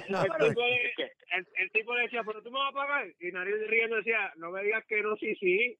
[0.09, 0.53] No, le,
[1.33, 3.05] el, el tipo le decía, pero tú me vas a pagar.
[3.19, 5.77] Y Nari riendo decía, no me digas que no, sí, sí.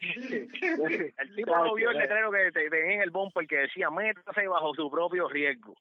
[0.00, 4.46] El tipo no vio el letrero que te- tenía en el bumper que decía métase
[4.48, 5.74] bajo su propio riesgo.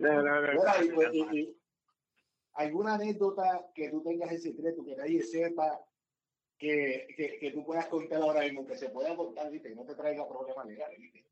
[0.00, 0.52] No, no, no.
[0.52, 1.56] Mira, y y- y
[2.54, 5.78] ¿Alguna anécdota que tú tengas en secreto, que nadie sepa,
[6.62, 9.70] que, que, que tú puedas contar ahora mismo, que se pueda contar, ¿viste?
[9.70, 10.98] que no te traiga problemas legales?
[11.00, 11.24] ¿viste?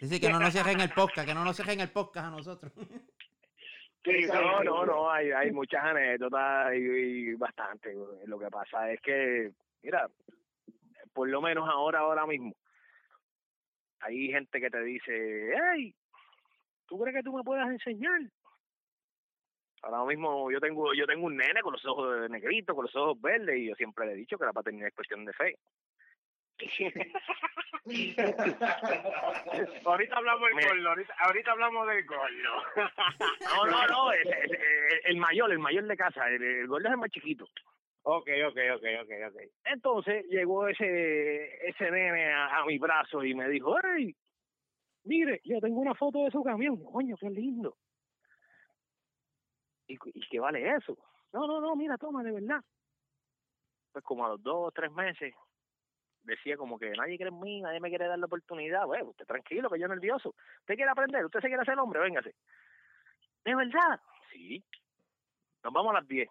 [0.00, 2.72] Dice que no nos cierren el podcast, que no nos cierren el podcast a nosotros.
[4.32, 7.92] No, no, no, hay, hay muchas anécdotas y, y bastante.
[8.26, 9.50] Lo que pasa es que,
[9.82, 10.08] mira,
[11.12, 12.54] por lo menos ahora, ahora mismo,
[13.98, 15.92] hay gente que te dice, hey,
[16.86, 18.20] ¿tú crees que tú me puedas enseñar?
[19.82, 23.20] Ahora mismo yo tengo yo tengo un nene con los ojos negritos, con los ojos
[23.20, 25.56] verdes, y yo siempre le he dicho que la paternidad es cuestión de fe.
[29.84, 32.26] ahorita hablamos del gordo, ahorita, ahorita hablamos del gordo.
[33.56, 34.58] No, no, no, el, el-
[35.04, 37.44] el mayor, el mayor de casa, el, el gordo es el más chiquito.
[38.02, 39.36] ok, ok, ok, ok, ok.
[39.64, 44.14] Entonces llegó ese ese nene a, a mi brazo y me dijo, hey,
[45.04, 46.82] mire, yo tengo una foto de su camión.
[46.84, 47.76] Coño, qué lindo.
[49.86, 50.96] ¿Y, ¿Y qué vale eso?
[51.32, 52.62] No, no, no, mira, toma, de verdad.
[53.92, 55.34] Pues como a los dos o tres meses
[56.22, 58.84] decía como que nadie quiere en mí, nadie me quiere dar la oportunidad.
[58.86, 60.34] Bueno, usted tranquilo, que yo nervioso.
[60.60, 61.24] ¿Usted quiere aprender?
[61.24, 62.00] ¿Usted se quiere hacer hombre?
[62.00, 62.34] Véngase.
[63.44, 64.00] ¿De verdad?
[64.32, 64.62] Sí.
[65.62, 66.28] Nos vamos a las 10.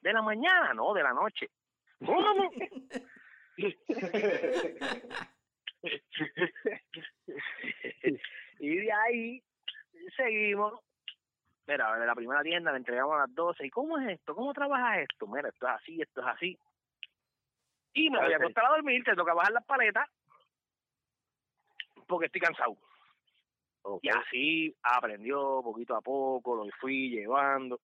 [0.00, 0.72] ¿De la mañana?
[0.74, 1.50] No, de la noche.
[1.98, 2.52] ¿Cómo?
[8.60, 9.42] y de ahí
[10.16, 10.80] seguimos.
[11.66, 13.66] Mira, de la primera tienda le entregamos a las 12.
[13.66, 14.34] ¿Y cómo es esto?
[14.34, 15.26] ¿Cómo trabaja esto?
[15.26, 16.58] Mira, esto es así, esto es así.
[17.94, 20.08] Y me voy a acostar a dormir, te toca bajar las paletas
[22.06, 22.76] porque estoy cansado.
[24.02, 27.80] Y así aprendió poquito a poco, lo fui llevando.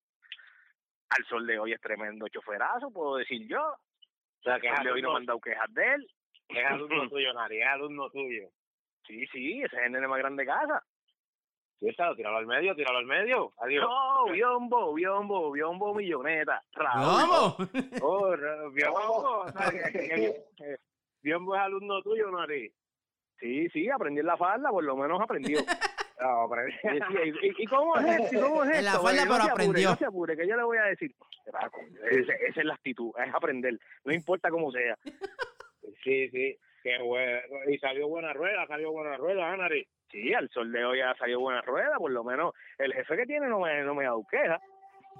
[1.10, 3.60] Al sol de hoy es tremendo choferazo, puedo decir yo.
[3.60, 5.94] O sea, que es Al sol de hoy no me alumno, han dado quejas de
[5.94, 6.10] él.
[6.48, 8.48] es alumno tuyo, Nari, es alumno tuyo.
[9.06, 10.84] Sí, sí, ese es el nene más grande de casa.
[11.80, 13.52] Está, tíralo al medio, tíralo al medio.
[13.58, 13.84] Adiós.
[13.88, 16.62] No, biombo, biombo, biombo milloneta.
[16.72, 17.04] Raúl.
[17.04, 17.56] ¿Cómo?
[18.02, 18.36] Oh,
[18.72, 19.46] Biombo,
[21.22, 22.72] Biombo es alumno tuyo, Nari.
[23.38, 25.60] Sí, sí, aprendí en la falda, por lo menos aprendió.
[26.20, 28.36] No, pero- Y ¿y, cómo es esto?
[28.36, 29.02] ¿Y cómo es En la esto?
[29.04, 29.90] falda, Oye, no pero se apure, aprendió.
[29.90, 31.14] No se apure, que yo le voy a decir.
[31.54, 31.70] Ah,
[32.10, 33.78] esa es la actitud, es aprender.
[34.04, 34.96] No importa cómo sea.
[36.04, 36.56] Sí, sí.
[36.82, 37.40] Qué bueno.
[37.68, 39.88] Y salió buena rueda, salió buena rueda, ¿eh, Nari.
[40.10, 43.26] Sí, al sol de hoy ha salido buena rueda, por lo menos el jefe que
[43.26, 44.60] tiene no me, no me queja.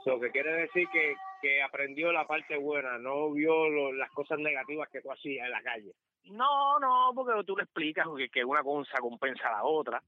[0.01, 4.39] Eso que quiere decir que, que aprendió la parte buena, no vio lo- las cosas
[4.39, 5.93] negativas que tú hacías en la calle.
[6.25, 10.03] No, no, porque tú le explicas que, que una cosa compensa a la otra.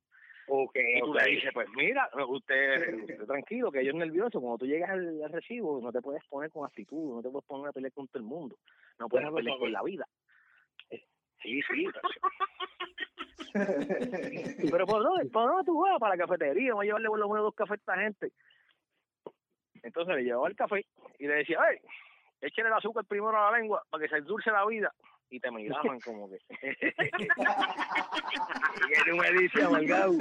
[0.52, 1.20] Ok, Y tú ok.
[1.22, 4.40] le dices, pues mira, usted, usted tranquilo, que yo es nervioso.
[4.40, 7.46] Cuando tú llegas al, al recibo, no te puedes poner con actitud, no te puedes
[7.46, 8.56] poner a pelear con todo el mundo.
[8.98, 10.06] No puedes pelear con la vida.
[11.42, 11.86] Sí, sí.
[14.70, 15.98] Pero ¿por dónde, ¿por dónde tú vas?
[15.98, 18.32] Para la cafetería, vamos a llevarle por lo menos dos cafés a esta gente.
[19.82, 20.84] Entonces le llevaba el café
[21.18, 21.78] y le decía, ay,
[22.40, 24.92] échale el azúcar primero a la lengua para que se endulce la vida.
[25.32, 26.38] Y te miraban como que...
[26.60, 26.66] y
[29.08, 30.12] él me dice, amargado.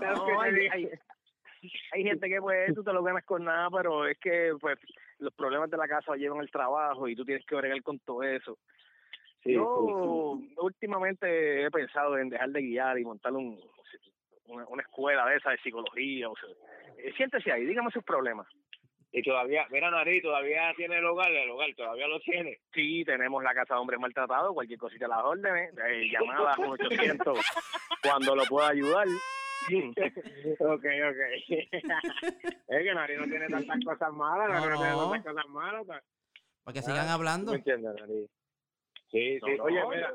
[0.00, 0.88] No, hay, hay,
[1.92, 4.78] hay gente que pues tú te lo ganas con nada, pero es que pues
[5.18, 8.22] los problemas de la casa llevan el trabajo y tú tienes que bregar con todo
[8.22, 8.58] eso.
[9.44, 13.60] Yo últimamente he pensado en dejar de guiar y montar un,
[14.48, 16.28] una, una escuela de esa de psicología.
[16.28, 16.48] O sea,
[16.98, 18.46] eh, siéntese ahí, dígame sus problemas.
[19.12, 22.58] Y todavía, mira, Nari, todavía tiene el hogar, el hogar todavía lo tiene.
[22.74, 26.70] Sí, tenemos la casa de hombres maltratados, cualquier cosita a las órdenes, eh, llamadas con
[26.72, 27.38] 800
[28.02, 29.06] cuando lo pueda ayudar.
[30.60, 31.20] ok, ok.
[32.68, 35.86] es que Nari no tiene tantas cosas malas, Nari no, No, tiene tantas cosas malas.
[35.86, 36.02] ta-
[36.64, 37.52] Para que sigan Ah, hablando.
[37.52, 38.26] ¿Me entiendes, Nari?
[39.10, 39.56] Sí, sí.
[39.56, 40.14] No, Oye, no, mira,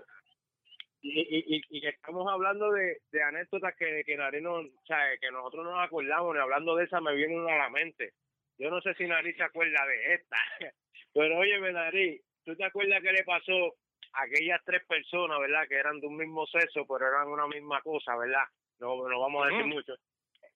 [1.01, 4.85] y, y, y, y que estamos hablando de, de anécdotas que, que Nari no, o
[4.85, 7.69] sea, que nosotros no nos acordamos, ni hablando de esa me viene una a la
[7.69, 8.13] mente.
[8.57, 10.37] Yo no sé si Nari se acuerda de esta,
[11.13, 13.75] pero óyeme, Nari, ¿tú te acuerdas qué le pasó
[14.13, 17.81] a aquellas tres personas, verdad, que eran de un mismo sexo, pero eran una misma
[17.81, 18.43] cosa, verdad?
[18.82, 19.75] No, no vamos a decir Ujú.
[19.75, 19.93] mucho.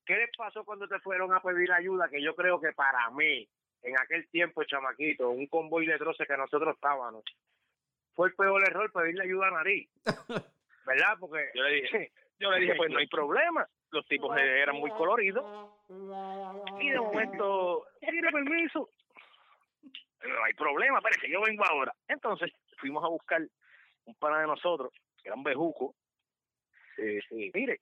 [0.05, 2.09] ¿Qué les pasó cuando te fueron a pedir ayuda?
[2.09, 3.47] Que yo creo que para mí,
[3.83, 7.23] en aquel tiempo, chamaquito, un convoy de troces que nosotros estábamos,
[8.15, 9.89] fue el peor error pedirle ayuda a Nariz.
[10.85, 11.17] ¿Verdad?
[11.19, 13.67] Porque Yo le dije, yo le dije, pues no hay problema.
[13.91, 15.45] Los tipos eh, eran muy coloridos.
[16.79, 18.89] Y de momento, tiene permiso.
[20.23, 21.93] No hay problema, parece yo vengo ahora.
[22.07, 23.41] Entonces, fuimos a buscar
[24.05, 25.93] un pana de nosotros, que era un bejuco.
[26.95, 27.51] Sí, sí.
[27.53, 27.81] Mire,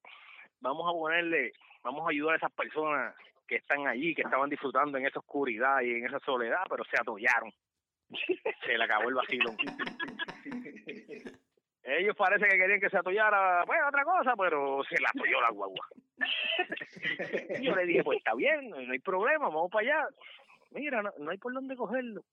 [0.64, 1.51] vamos a ponerle,
[1.84, 3.14] vamos a ayudar a esas personas
[3.47, 6.99] que están allí, que estaban disfrutando en esa oscuridad y en esa soledad, pero se
[6.99, 7.51] atollaron.
[8.66, 9.57] Se le acabó el vacilón.
[11.86, 15.49] Ellos parece que querían que se atollara, pues otra cosa, pero se la atolló la
[15.51, 15.86] guagua.
[17.61, 20.07] Yo le dije, pues está bien, no hay problema, vamos para allá.
[20.72, 22.24] Mira, no, no hay por dónde cogerlo.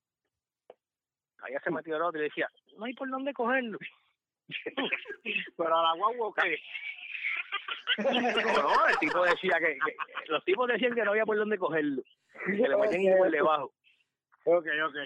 [1.42, 3.78] Había se metió el otro y decía, no hay por dónde cogerlo.
[5.56, 6.56] Pero a la guagua, ¿qué?
[7.99, 9.97] No, el tipo decía que, que-
[10.28, 12.03] los tipos decían que no había por dónde cogerlo.
[12.47, 13.72] Que le metían igual debajo.
[14.45, 14.97] Ok, ok.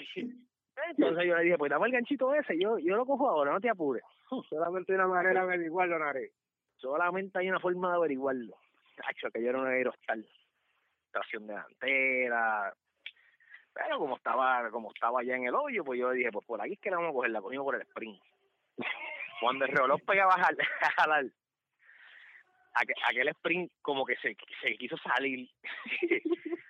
[0.91, 3.61] Entonces yo le dije, pues dame el ganchito ese, yo, yo lo cojo ahora, no
[3.61, 4.03] te apures.
[4.49, 6.33] Solamente una manera de averiguarlo, Nare.
[6.77, 8.57] Solamente hay una forma de averiguarlo.
[8.97, 10.27] Cacho, que yo era un aerostal.
[11.13, 12.75] Tracción delantera.
[13.73, 16.75] Pero como estaba, como estaba allá en el hoyo, pues yo dije, pues por aquí
[16.75, 18.21] es que la vamos a coger, la cogimos por el sprint.
[19.41, 20.53] Cuando el reloj pegaba a
[20.97, 21.25] jalar,
[22.75, 25.49] aquel, aquel sprint como que se, se quiso salir.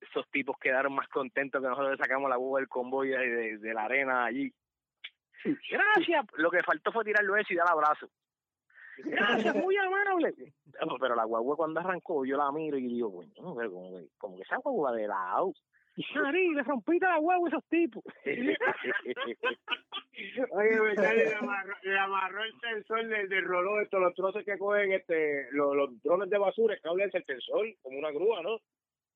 [0.00, 3.58] Esos tipos quedaron más contentos que nosotros le sacamos la boba del convoy de, de-
[3.58, 4.52] de la arena allí.
[5.44, 6.26] Gracias.
[6.34, 8.08] Lo que faltó fue tirarlo eso y dar abrazo.
[8.98, 10.34] Gracias, muy amable.
[11.00, 14.36] Pero la guagua cuando arrancó, yo la miro y digo, coño, pero como que, como
[14.36, 15.52] que esa guagua de lado.
[16.14, 18.04] Nariz, le rompiste la guagua a esos tipos.
[20.50, 24.44] Oye, me sale, le amarró, le amarró el sensor del, del rolón, estos, los troces
[24.44, 28.42] que cogen este, los, los drones de basura, el cable del sensor, como una grúa,
[28.42, 28.58] ¿no?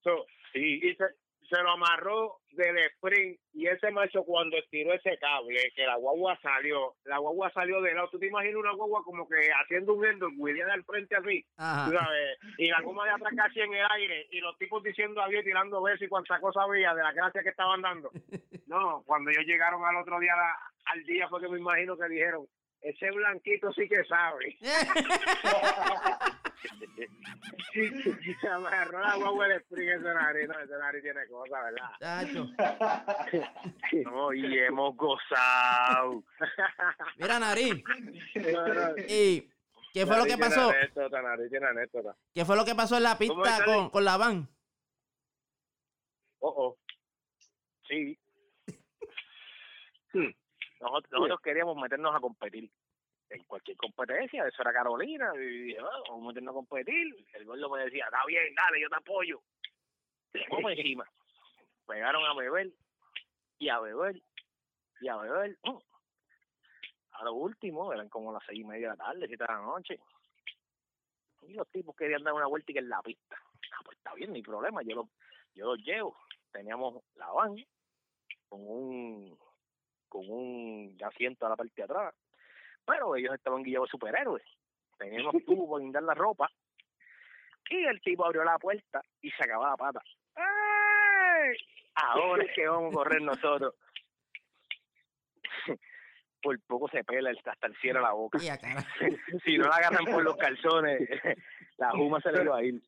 [0.03, 0.81] So, sí.
[0.83, 1.05] y se,
[1.51, 6.39] se lo amarró del sprint y ese macho cuando estiró ese cable, que la guagua
[6.41, 8.09] salió, la guagua salió de lado.
[8.11, 11.43] ¿Tú te imaginas una guagua como que haciendo un endo, guiada al frente así?
[11.43, 11.91] tú Ajá.
[11.91, 15.45] sabes, y la goma de atrás casi en el aire, y los tipos diciendo adiós,
[15.45, 18.11] tirando besos y cuánta cosa había de la gracia que estaban dando.
[18.71, 22.09] No, cuando ellos llegaron al otro día, la- al día fue que me imagino que
[22.09, 22.47] dijeron,
[22.81, 24.57] ese blanquito sí que sabe.
[27.75, 31.91] y se amarró la guagua del sprint ese nariz, no, ese nariz tiene cosas, ¿verdad?
[34.05, 36.23] No, y hemos gozado.
[37.19, 37.83] Mira, Nariz.
[38.35, 39.49] No, no, ¿Y
[39.93, 40.71] qué fue lo que Nariz pasó?
[40.71, 42.17] anécdota, nariz tiene anécdota.
[42.35, 44.49] ¿Qué fue lo que pasó en la ¿Cómo pista con, con la van?
[46.41, 46.79] Oh, oh.
[47.89, 48.19] Sí.
[50.81, 52.71] Nosotros, nosotros queríamos meternos a competir
[53.31, 57.27] en cualquier competencia, eso era Carolina, y dije, "Ah, vamos a meternos a competir.
[57.33, 59.41] El gordo me decía, está bien, dale, yo te apoyo.
[60.33, 61.09] Le vamos encima.
[61.87, 62.71] Pegaron a beber,
[63.59, 64.21] y a beber,
[65.01, 65.57] y a beber.
[65.65, 65.79] Mm.
[67.13, 69.61] A lo último, eran como las seis y media de la tarde, siete de la
[69.61, 70.01] noche.
[71.43, 73.37] Y los tipos querían dar una vuelta y que en la pista.
[73.73, 75.09] Ah, pues está bien, hay problema, yo, lo,
[75.55, 76.17] yo los llevo.
[76.53, 77.57] Teníamos la van
[78.49, 79.39] con un
[80.09, 82.15] con un asiento a la parte de atrás.
[82.91, 84.43] Pero ellos estaban guiados de superhéroes.
[84.99, 86.51] Teníamos tubo para guindar la ropa.
[87.71, 90.03] Y el tipo abrió la puerta y se acababa la pata.
[90.35, 91.57] ¡Ay!
[91.95, 93.75] Ahora es que vamos a correr nosotros.
[96.43, 98.39] Por poco se pela el- hasta el cielo la boca.
[99.45, 101.01] Si no la agarran por los calzones,
[101.77, 102.81] la juma se le iba a ir.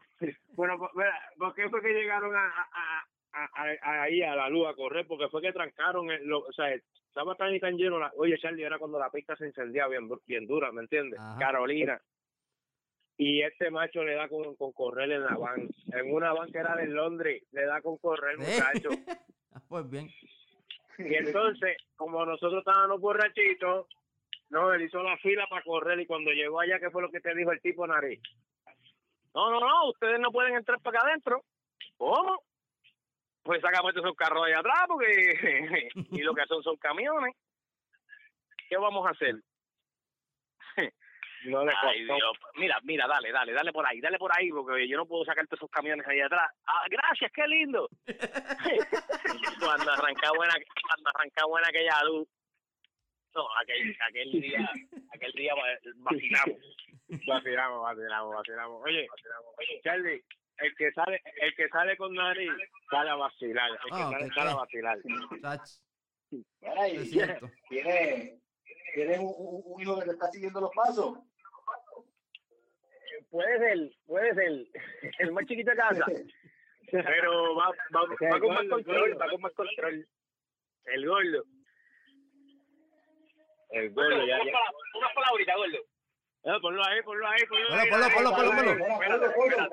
[0.55, 2.92] Bueno, pues, ¿por qué fue que llegaron a, a,
[3.33, 5.07] a, a- ahí a la luz a correr?
[5.07, 7.99] Porque fue que trancaron, el, lo, o sea, estaba tan y tan lleno.
[7.99, 11.19] La, oye, Charlie, era cuando la pista se encendía bien, bien dura, ¿me entiendes?
[11.21, 11.39] Ajá.
[11.39, 12.01] Carolina.
[13.19, 15.69] Y este macho le da con, con correr en la van.
[15.93, 18.39] En una van que era de Londres, le da con correr, ¿Eh?
[18.39, 18.91] muchacho.
[19.55, 20.09] Ah, Pues bien.
[20.99, 23.87] Y entonces, como nosotros estábamos borrachitos,
[24.49, 27.21] no, él hizo la fila para correr y cuando llegó allá, ¿qué fue lo que
[27.21, 28.19] te dijo el tipo nariz?
[29.35, 31.45] No, no, no, ustedes no pueden entrar para acá adentro.
[31.99, 32.43] ¿Cómo?
[33.43, 37.35] Pues sacamos esos carros ahí atrás porque y lo que son son camiones.
[38.69, 39.35] ¿Qué vamos a hacer?
[41.45, 42.05] No le Ay.
[42.05, 42.39] Dios.
[42.55, 45.57] Mira, mira, dale, dale, dale por ahí, dale por ahí, porque yo no puedo sacarte
[45.57, 46.49] esos camiones ahí atrás.
[46.69, 47.89] Ah, gracias, qué lindo.
[49.59, 52.29] cuando arrancaba buena, cuando arrancaba buena aquella luz.
[53.35, 54.71] No, aquel, aquel día,
[55.13, 56.77] aquel día va- vacilamos.
[57.27, 58.83] Vacilamos, vacilamos, vacilamos.
[58.85, 59.09] Oye,
[59.83, 60.23] Charlie,
[60.63, 62.51] el que sale, el que sale con nariz
[62.91, 63.71] sale a vacilar.
[63.71, 64.99] El que Ah, sale, sale a vacilar.
[65.43, 65.69] Chach.
[66.61, 67.51] Mira, y Es cierto.
[67.69, 68.41] ¿Tienes,
[68.95, 69.35] tienes un,
[69.65, 71.19] un- hijo que te está siguiendo los pasos?
[73.31, 74.67] Puede ser, puede ser.
[75.19, 76.05] El más chiquito de casa.
[76.91, 78.01] Pero va, va,
[78.33, 80.07] va con más control, va con más control.
[80.85, 81.45] El gordo.
[83.71, 84.53] El gordo ya, ya.
[84.99, 85.79] Unas palabritas, gordo.
[86.45, 87.91] Eh, ponlo ahí, ponlo ahí, ponlo Ponlo, ahí.
[87.91, 88.73] ponlo, ponlo, ponlo, ponlo.
[88.79, 89.69] Ponlo, ponlo, ponlo.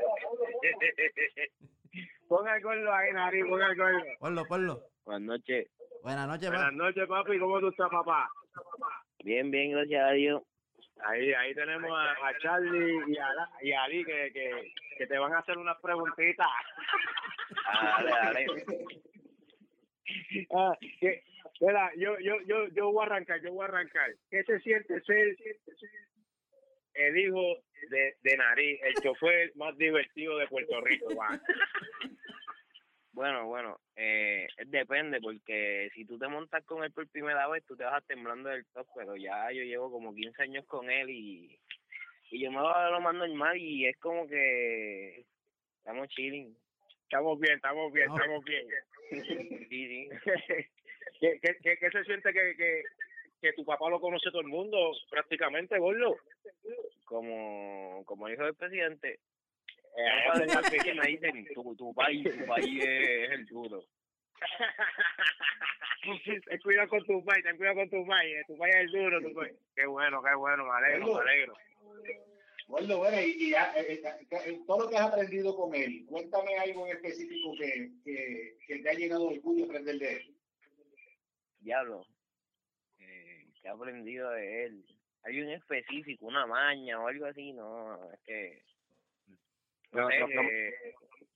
[2.27, 3.99] Ponga el gordo ahí, nariz, ponga el gordo.
[4.19, 4.83] Ponlo, ponlo.
[5.05, 5.67] Buenas noches.
[6.03, 7.39] Buenas noches, Buenas noches, papi.
[7.39, 8.29] ¿Cómo tú estás, papá?
[9.23, 10.43] Bien, bien, gracias a Dios.
[11.05, 15.07] Ahí, ahí tenemos a, a Charlie y a, la- y a Ali que, que, que
[15.07, 16.47] te van a hacer unas preguntitas.
[17.73, 18.45] Dale, dale.
[20.51, 21.23] Ah, que,
[21.61, 24.09] mira, yo, yo, yo, yo voy a arrancar, yo voy a arrancar.
[24.31, 25.35] ¿Qué se siente ser
[26.99, 27.57] el hijo
[27.89, 31.07] de, de Nariz, el chofer más divertido de Puerto Rico?
[33.13, 37.75] Bueno, bueno, eh, depende porque si tú te montas con él por primera vez, tú
[37.75, 41.59] te vas temblando del top, pero ya yo llevo como 15 años con él y,
[42.31, 45.25] y yo me voy a lo más normal y es como que
[45.79, 46.55] estamos chilling.
[47.03, 48.67] Estamos bien, estamos bien, estamos bien.
[49.09, 50.09] Sí, sí.
[51.19, 52.83] ¿Qué, qué, qué, qué se siente que, que,
[53.41, 56.17] que tu papá lo conoce todo el mundo prácticamente, gordo?
[57.05, 59.19] Como, como hijo del presidente.
[59.97, 63.83] Eh, dejar que me dicen, tu, tu país, tu país es el duro.
[66.47, 68.91] ten cuidado con tu país, ten cuidado con tu país, eh, tu país es el
[68.91, 69.53] duro, tu país.
[69.75, 71.57] Qué bueno, qué bueno, me alegro, me alegro.
[72.69, 76.05] Bueno, bueno, y, y, ah, eh, eh, eh, todo lo que has aprendido con él,
[76.07, 80.35] cuéntame algo en específico que, que, que te ha llenado de orgullo aprender de él.
[81.61, 82.05] Diablo.
[83.69, 84.85] Eh, ¿Qué he aprendido de él?
[85.25, 88.61] Hay un específico, una maña o algo así, no, es que...
[89.91, 90.49] No, No, sé, no, no.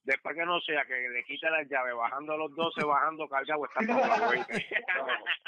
[0.03, 3.65] Después que no sea que le quite las llaves, bajando a los 12, bajando cargado,
[3.65, 4.53] está por la vuelta.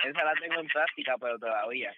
[0.06, 1.94] esa la tengo en práctica, pero todavía.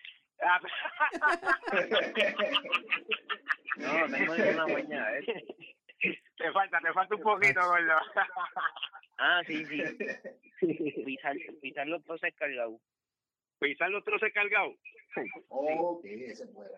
[3.78, 5.46] No, tengo una maña de.
[6.38, 7.94] Te falta, te falta un poquito, gordo.
[9.20, 9.84] Ah, sí, sí.
[11.06, 12.80] Pisar, pisar los troces cargados.
[13.60, 14.76] Pisar los troces cargados.
[15.50, 16.72] Ok, ese fuera.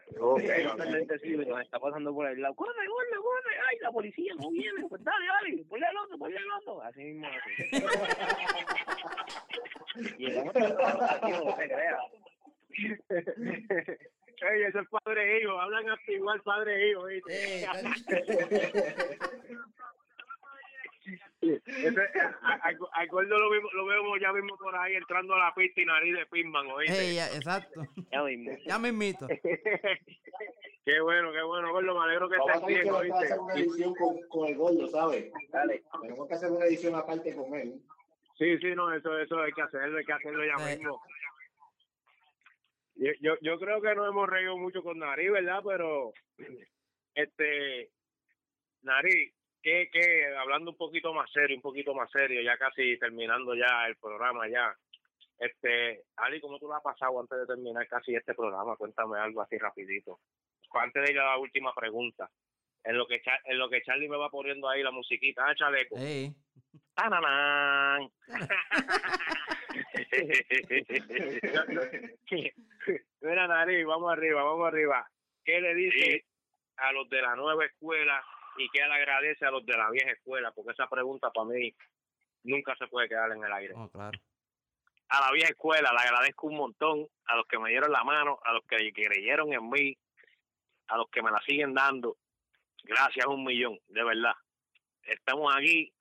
[0.56, 2.56] Hay un tendentecillo que nos está pasando por el lado.
[2.56, 3.56] ¡Corre, corre, corre!
[3.70, 4.88] ¡Ay, la policía no viene!
[4.88, 6.82] Pues dale, dale, ponle al otro, ponle al otro.
[6.82, 7.28] Así mismo.
[7.28, 7.52] Así.
[10.18, 10.70] Llegamos a la
[11.30, 12.00] no se crea.
[14.42, 17.68] Ey, eso es padre e hijo, hablan hasta igual padre e hijo, ¿viste?
[22.94, 25.86] Al, gordo lo, mismo- lo vemos ya mismo por ahí entrando a la pista y
[25.86, 27.16] nariz de Pitman, ¿oíste?
[27.16, 27.82] ya, exacto.
[28.12, 28.52] Ya mismo.
[28.66, 29.28] Ya mismito.
[30.86, 33.26] qué bueno, qué bueno, gordo, me alegro que estés que bien, ¿oíste?
[33.26, 35.32] hacer una edición con, con el gordo, ¿sabes?
[35.50, 35.84] Dale.
[36.02, 37.82] Tenemos que hacer una edición aparte con él.
[38.38, 41.02] Sí, sí, no, eso, eso hay que hacerlo, hay que hacerlo ya mismo.
[42.96, 45.62] Yo, yo, yo creo que no hemos reído mucho con Nariz, ¿verdad?
[45.66, 46.12] Pero,
[47.16, 47.92] este,
[48.82, 53.54] Nariz, que, que, hablando un poquito más serio, un poquito más serio, ya casi terminando
[53.56, 54.76] ya el programa ya.
[55.38, 58.76] Este, Ali, ¿cómo tú lo has pasado antes de terminar casi este programa?
[58.76, 60.20] Cuéntame algo así rapidito.
[60.74, 62.30] Antes de ir a la última pregunta.
[62.84, 65.56] En lo que, Char- en lo que Charlie me va poniendo ahí la musiquita, ah,
[65.56, 65.96] chaleco.
[65.98, 66.32] Eh.
[66.94, 68.10] ¡Tananán!
[73.22, 75.08] Mira, Nariz, vamos arriba, vamos arriba.
[75.44, 76.26] ¿Qué le dice
[76.78, 78.24] a los de la nueva escuela
[78.60, 80.52] y qué le agradece a los de la vieja escuela?
[80.52, 81.74] Porque esa pregunta para mí
[82.44, 83.74] nunca se puede quedar en el aire.
[83.76, 84.20] Oh, claro.
[85.10, 88.40] A la vieja escuela le agradezco un montón, a los que me dieron la mano,
[88.44, 89.98] a los que creyeron en mí,
[90.88, 92.18] a los que me la siguen dando.
[92.84, 94.36] Gracias un millón, de verdad.
[95.04, 95.92] Estamos aquí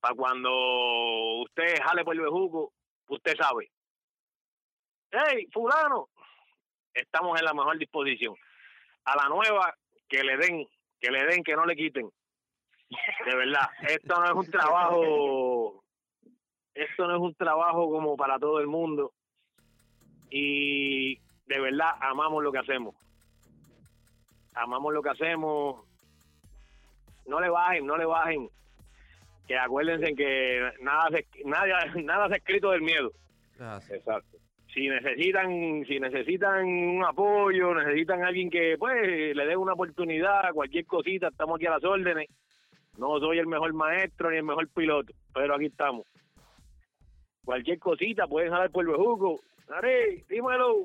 [0.00, 2.72] para cuando usted jale por el bejuco,
[3.08, 3.70] usted sabe.
[5.10, 6.08] ¡Hey, fulano!
[6.92, 8.34] Estamos en la mejor disposición.
[9.04, 9.74] A la nueva,
[10.08, 10.68] que le den,
[11.02, 12.08] que le den, que no le quiten.
[13.26, 15.82] De verdad, esto no es un trabajo,
[16.74, 19.12] esto no es un trabajo como para todo el mundo.
[20.30, 22.94] Y de verdad, amamos lo que hacemos.
[24.54, 25.84] Amamos lo que hacemos.
[27.26, 28.48] No le bajen, no le bajen
[29.46, 33.12] que acuérdense que nada se, nada, nada se ha escrito del miedo.
[33.56, 33.98] Gracias.
[33.98, 34.38] Exacto.
[34.72, 40.86] Si necesitan, si necesitan un apoyo, necesitan alguien que pues le dé una oportunidad, cualquier
[40.86, 42.28] cosita, estamos aquí a las órdenes.
[42.96, 46.06] No soy el mejor maestro ni el mejor piloto, pero aquí estamos.
[47.44, 49.40] Cualquier cosita, pueden jalar por el bejuco.
[49.68, 50.84] Dale, dímelo.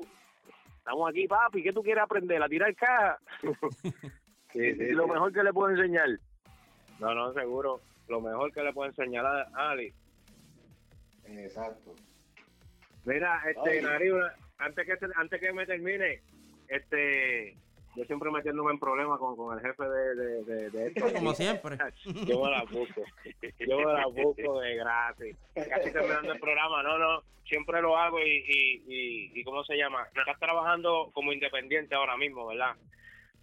[0.78, 1.62] Estamos aquí, papi.
[1.62, 2.42] ¿Qué tú quieres aprender?
[2.42, 3.18] ¿A tirar caja?
[4.54, 6.08] Es lo mejor que le puedo enseñar.
[6.98, 7.80] No, no, seguro.
[8.08, 9.92] Lo mejor que le puedo enseñar a Ali.
[11.26, 11.94] Exacto.
[13.08, 13.82] Mira, este.
[13.82, 14.10] Nari,
[14.58, 16.20] antes que antes que me termine,
[16.68, 17.56] este,
[17.96, 21.06] yo siempre metiéndome en problemas con, con el jefe de, de, de, de esto.
[21.14, 21.78] Como siempre.
[22.04, 23.02] Yo me la busco,
[23.58, 25.36] yo me la busco de gratis.
[25.54, 29.76] Casi terminando el programa, no, no, siempre lo hago y, y, y, y ¿cómo se
[29.76, 30.06] llama?
[30.14, 32.76] Estás trabajando como independiente ahora mismo, ¿verdad?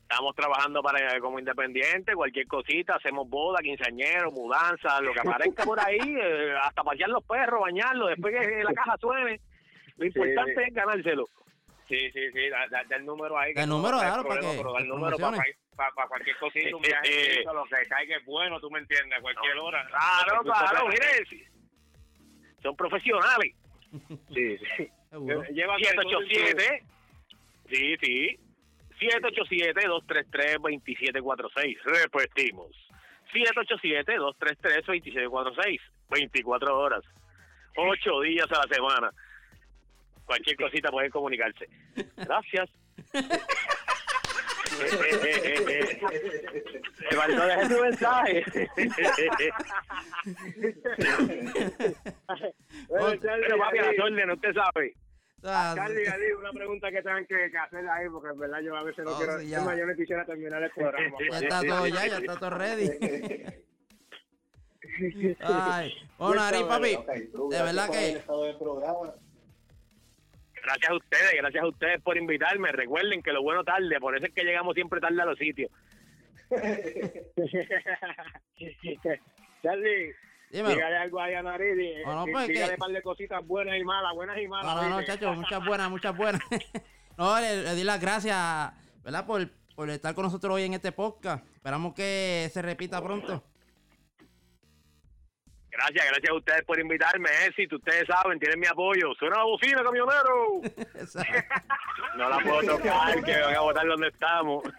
[0.04, 5.80] Estamos trabajando para como independiente, cualquier cosita, hacemos boda, quinceañero, mudanza, lo que aparezca por
[5.80, 9.42] ahí, eh, hasta pasear los perros, bañarlos, después que la caja suene.
[9.98, 11.26] Lo importante es ganárselo.
[11.88, 13.54] Sí, sí, sí, da, da- da el número ahí.
[13.56, 15.38] El no número, claro, para que pero da el número para,
[15.76, 19.22] para, para cualquier cosita, un viaje, lo que caiga es bueno, tú me entiendes, a
[19.22, 19.86] cualquier hora.
[19.88, 21.44] Claro, Claro, claro, mire, sí.
[22.64, 23.54] son profesionales.
[24.34, 24.90] Sí, sí.
[25.54, 26.84] Lleva 787.
[27.70, 28.40] Sí, sí.
[29.00, 31.78] 787-233-2746.
[31.84, 32.72] Repetimos.
[33.34, 35.80] 787-233-2646.
[36.10, 37.04] 24 horas.
[37.76, 39.12] 8 días a la semana.
[40.26, 41.70] Cualquier cosita pueden comunicarse.
[42.18, 42.70] Gracias.
[47.12, 48.44] Eduardo, deje su mensaje.
[52.90, 54.94] bueno, Charlie, papi, a las órdenes, usted sabe.
[55.44, 58.76] Ah, Charlie, Ali, una pregunta que tengan que, que hacer ahí, porque en verdad yo
[58.76, 59.40] a veces no Oh, quiero.
[59.42, 59.62] ya.
[59.62, 61.18] más, yo no quisiera terminar el programa.
[61.32, 62.90] Ya está todo ya, ya está todo ready.
[65.42, 66.98] Ay, bueno, Ari, papi,
[67.50, 68.22] de verdad que-
[70.66, 72.72] Gracias a ustedes, gracias a ustedes por invitarme.
[72.72, 75.70] Recuerden que lo bueno tarde, por eso es que llegamos siempre tarde a los sitios.
[79.62, 80.14] Charlie,
[80.50, 82.04] dígale algo ahí a Naridi.
[82.04, 84.76] No, pues, dígale un par de cositas buenas y malas, buenas y malas.
[84.76, 86.42] No, no, no, muchachos, muchas buenas, muchas buenas.
[87.18, 89.24] no, le, le di las gracias, ¿verdad?
[89.28, 91.46] Por, por estar con nosotros hoy en este podcast.
[91.56, 93.44] Esperamos que se repita pronto.
[95.78, 97.30] Gracias, gracias a ustedes por invitarme.
[97.48, 99.14] Éxito, ustedes saben, tienen mi apoyo.
[99.20, 100.62] Suena la bocina, camionero.
[102.18, 104.64] No la puedo tocar, que me van a botar donde estamos.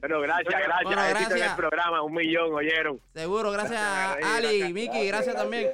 [0.00, 0.84] Pero gracias, gracias.
[0.84, 1.50] Bueno, Éxito en gracias.
[1.50, 3.00] el programa, un millón, oyeron.
[3.12, 5.70] Seguro, gracias a Gracias, Ali, gracias, Miki, gracias también.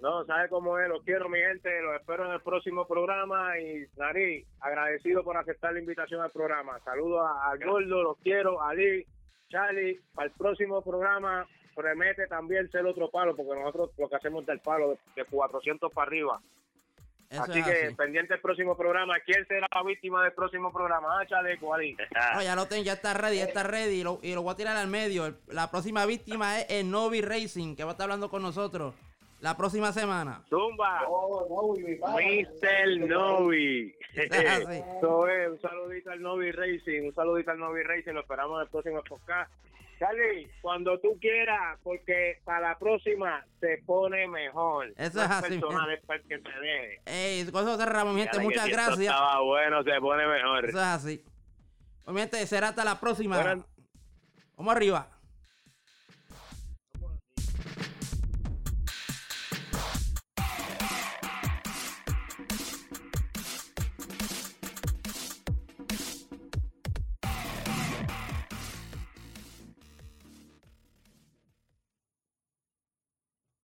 [0.00, 0.86] No, ¿sabe cómo es?
[0.88, 1.80] Los quiero, mi gente.
[1.80, 3.58] Los espero en el próximo programa.
[3.58, 6.78] Y, Nari, agradecido por aceptar la invitación al programa.
[6.84, 8.60] Saludos a- Gordo, los quiero.
[8.60, 9.06] A Ali,
[9.58, 11.46] Charlie, para el próximo programa
[11.76, 15.24] promete también ser otro palo, porque nosotros lo que hacemos es del palo de, de
[15.24, 16.40] 400 para arriba.
[17.30, 17.94] Eso así es que así.
[17.94, 19.14] pendiente el próximo programa.
[19.24, 21.20] ¿Quién será la víctima del próximo programa?
[21.20, 21.72] Ah, Chaleco.
[22.34, 24.00] No, ya lo tengo, ya está ready, ya está ready.
[24.00, 25.26] Y lo, y lo voy a tirar al medio.
[25.26, 28.94] El- La próxima víctima es el Novi Racing, que va a estar hablando con nosotros
[29.44, 30.42] la próxima semana.
[30.48, 32.48] Zumba, Oh, no, y mi padre.
[32.62, 33.08] Mr.
[33.08, 33.94] Novi.
[34.14, 38.62] Eso es un saludito al Novi Racing, un saludito al Novi Racing, lo esperamos en
[38.62, 39.52] el próximo podcast.
[39.98, 44.86] Charlie, cuando tú quieras, porque para la próxima se pone mejor.
[44.96, 45.58] Eso es así.
[45.60, 47.00] personal, es para que te deje.
[47.04, 48.38] Ey, con eso cerramos, mi gente.
[48.40, 48.98] Muchas gracias.
[48.98, 50.64] Estaba bueno, se pone mejor.
[50.70, 51.24] Eso es así.
[52.04, 53.36] Pues, mi gente, será hasta la próxima.
[53.36, 53.66] Buenas-
[54.56, 55.08] Vamos arriba.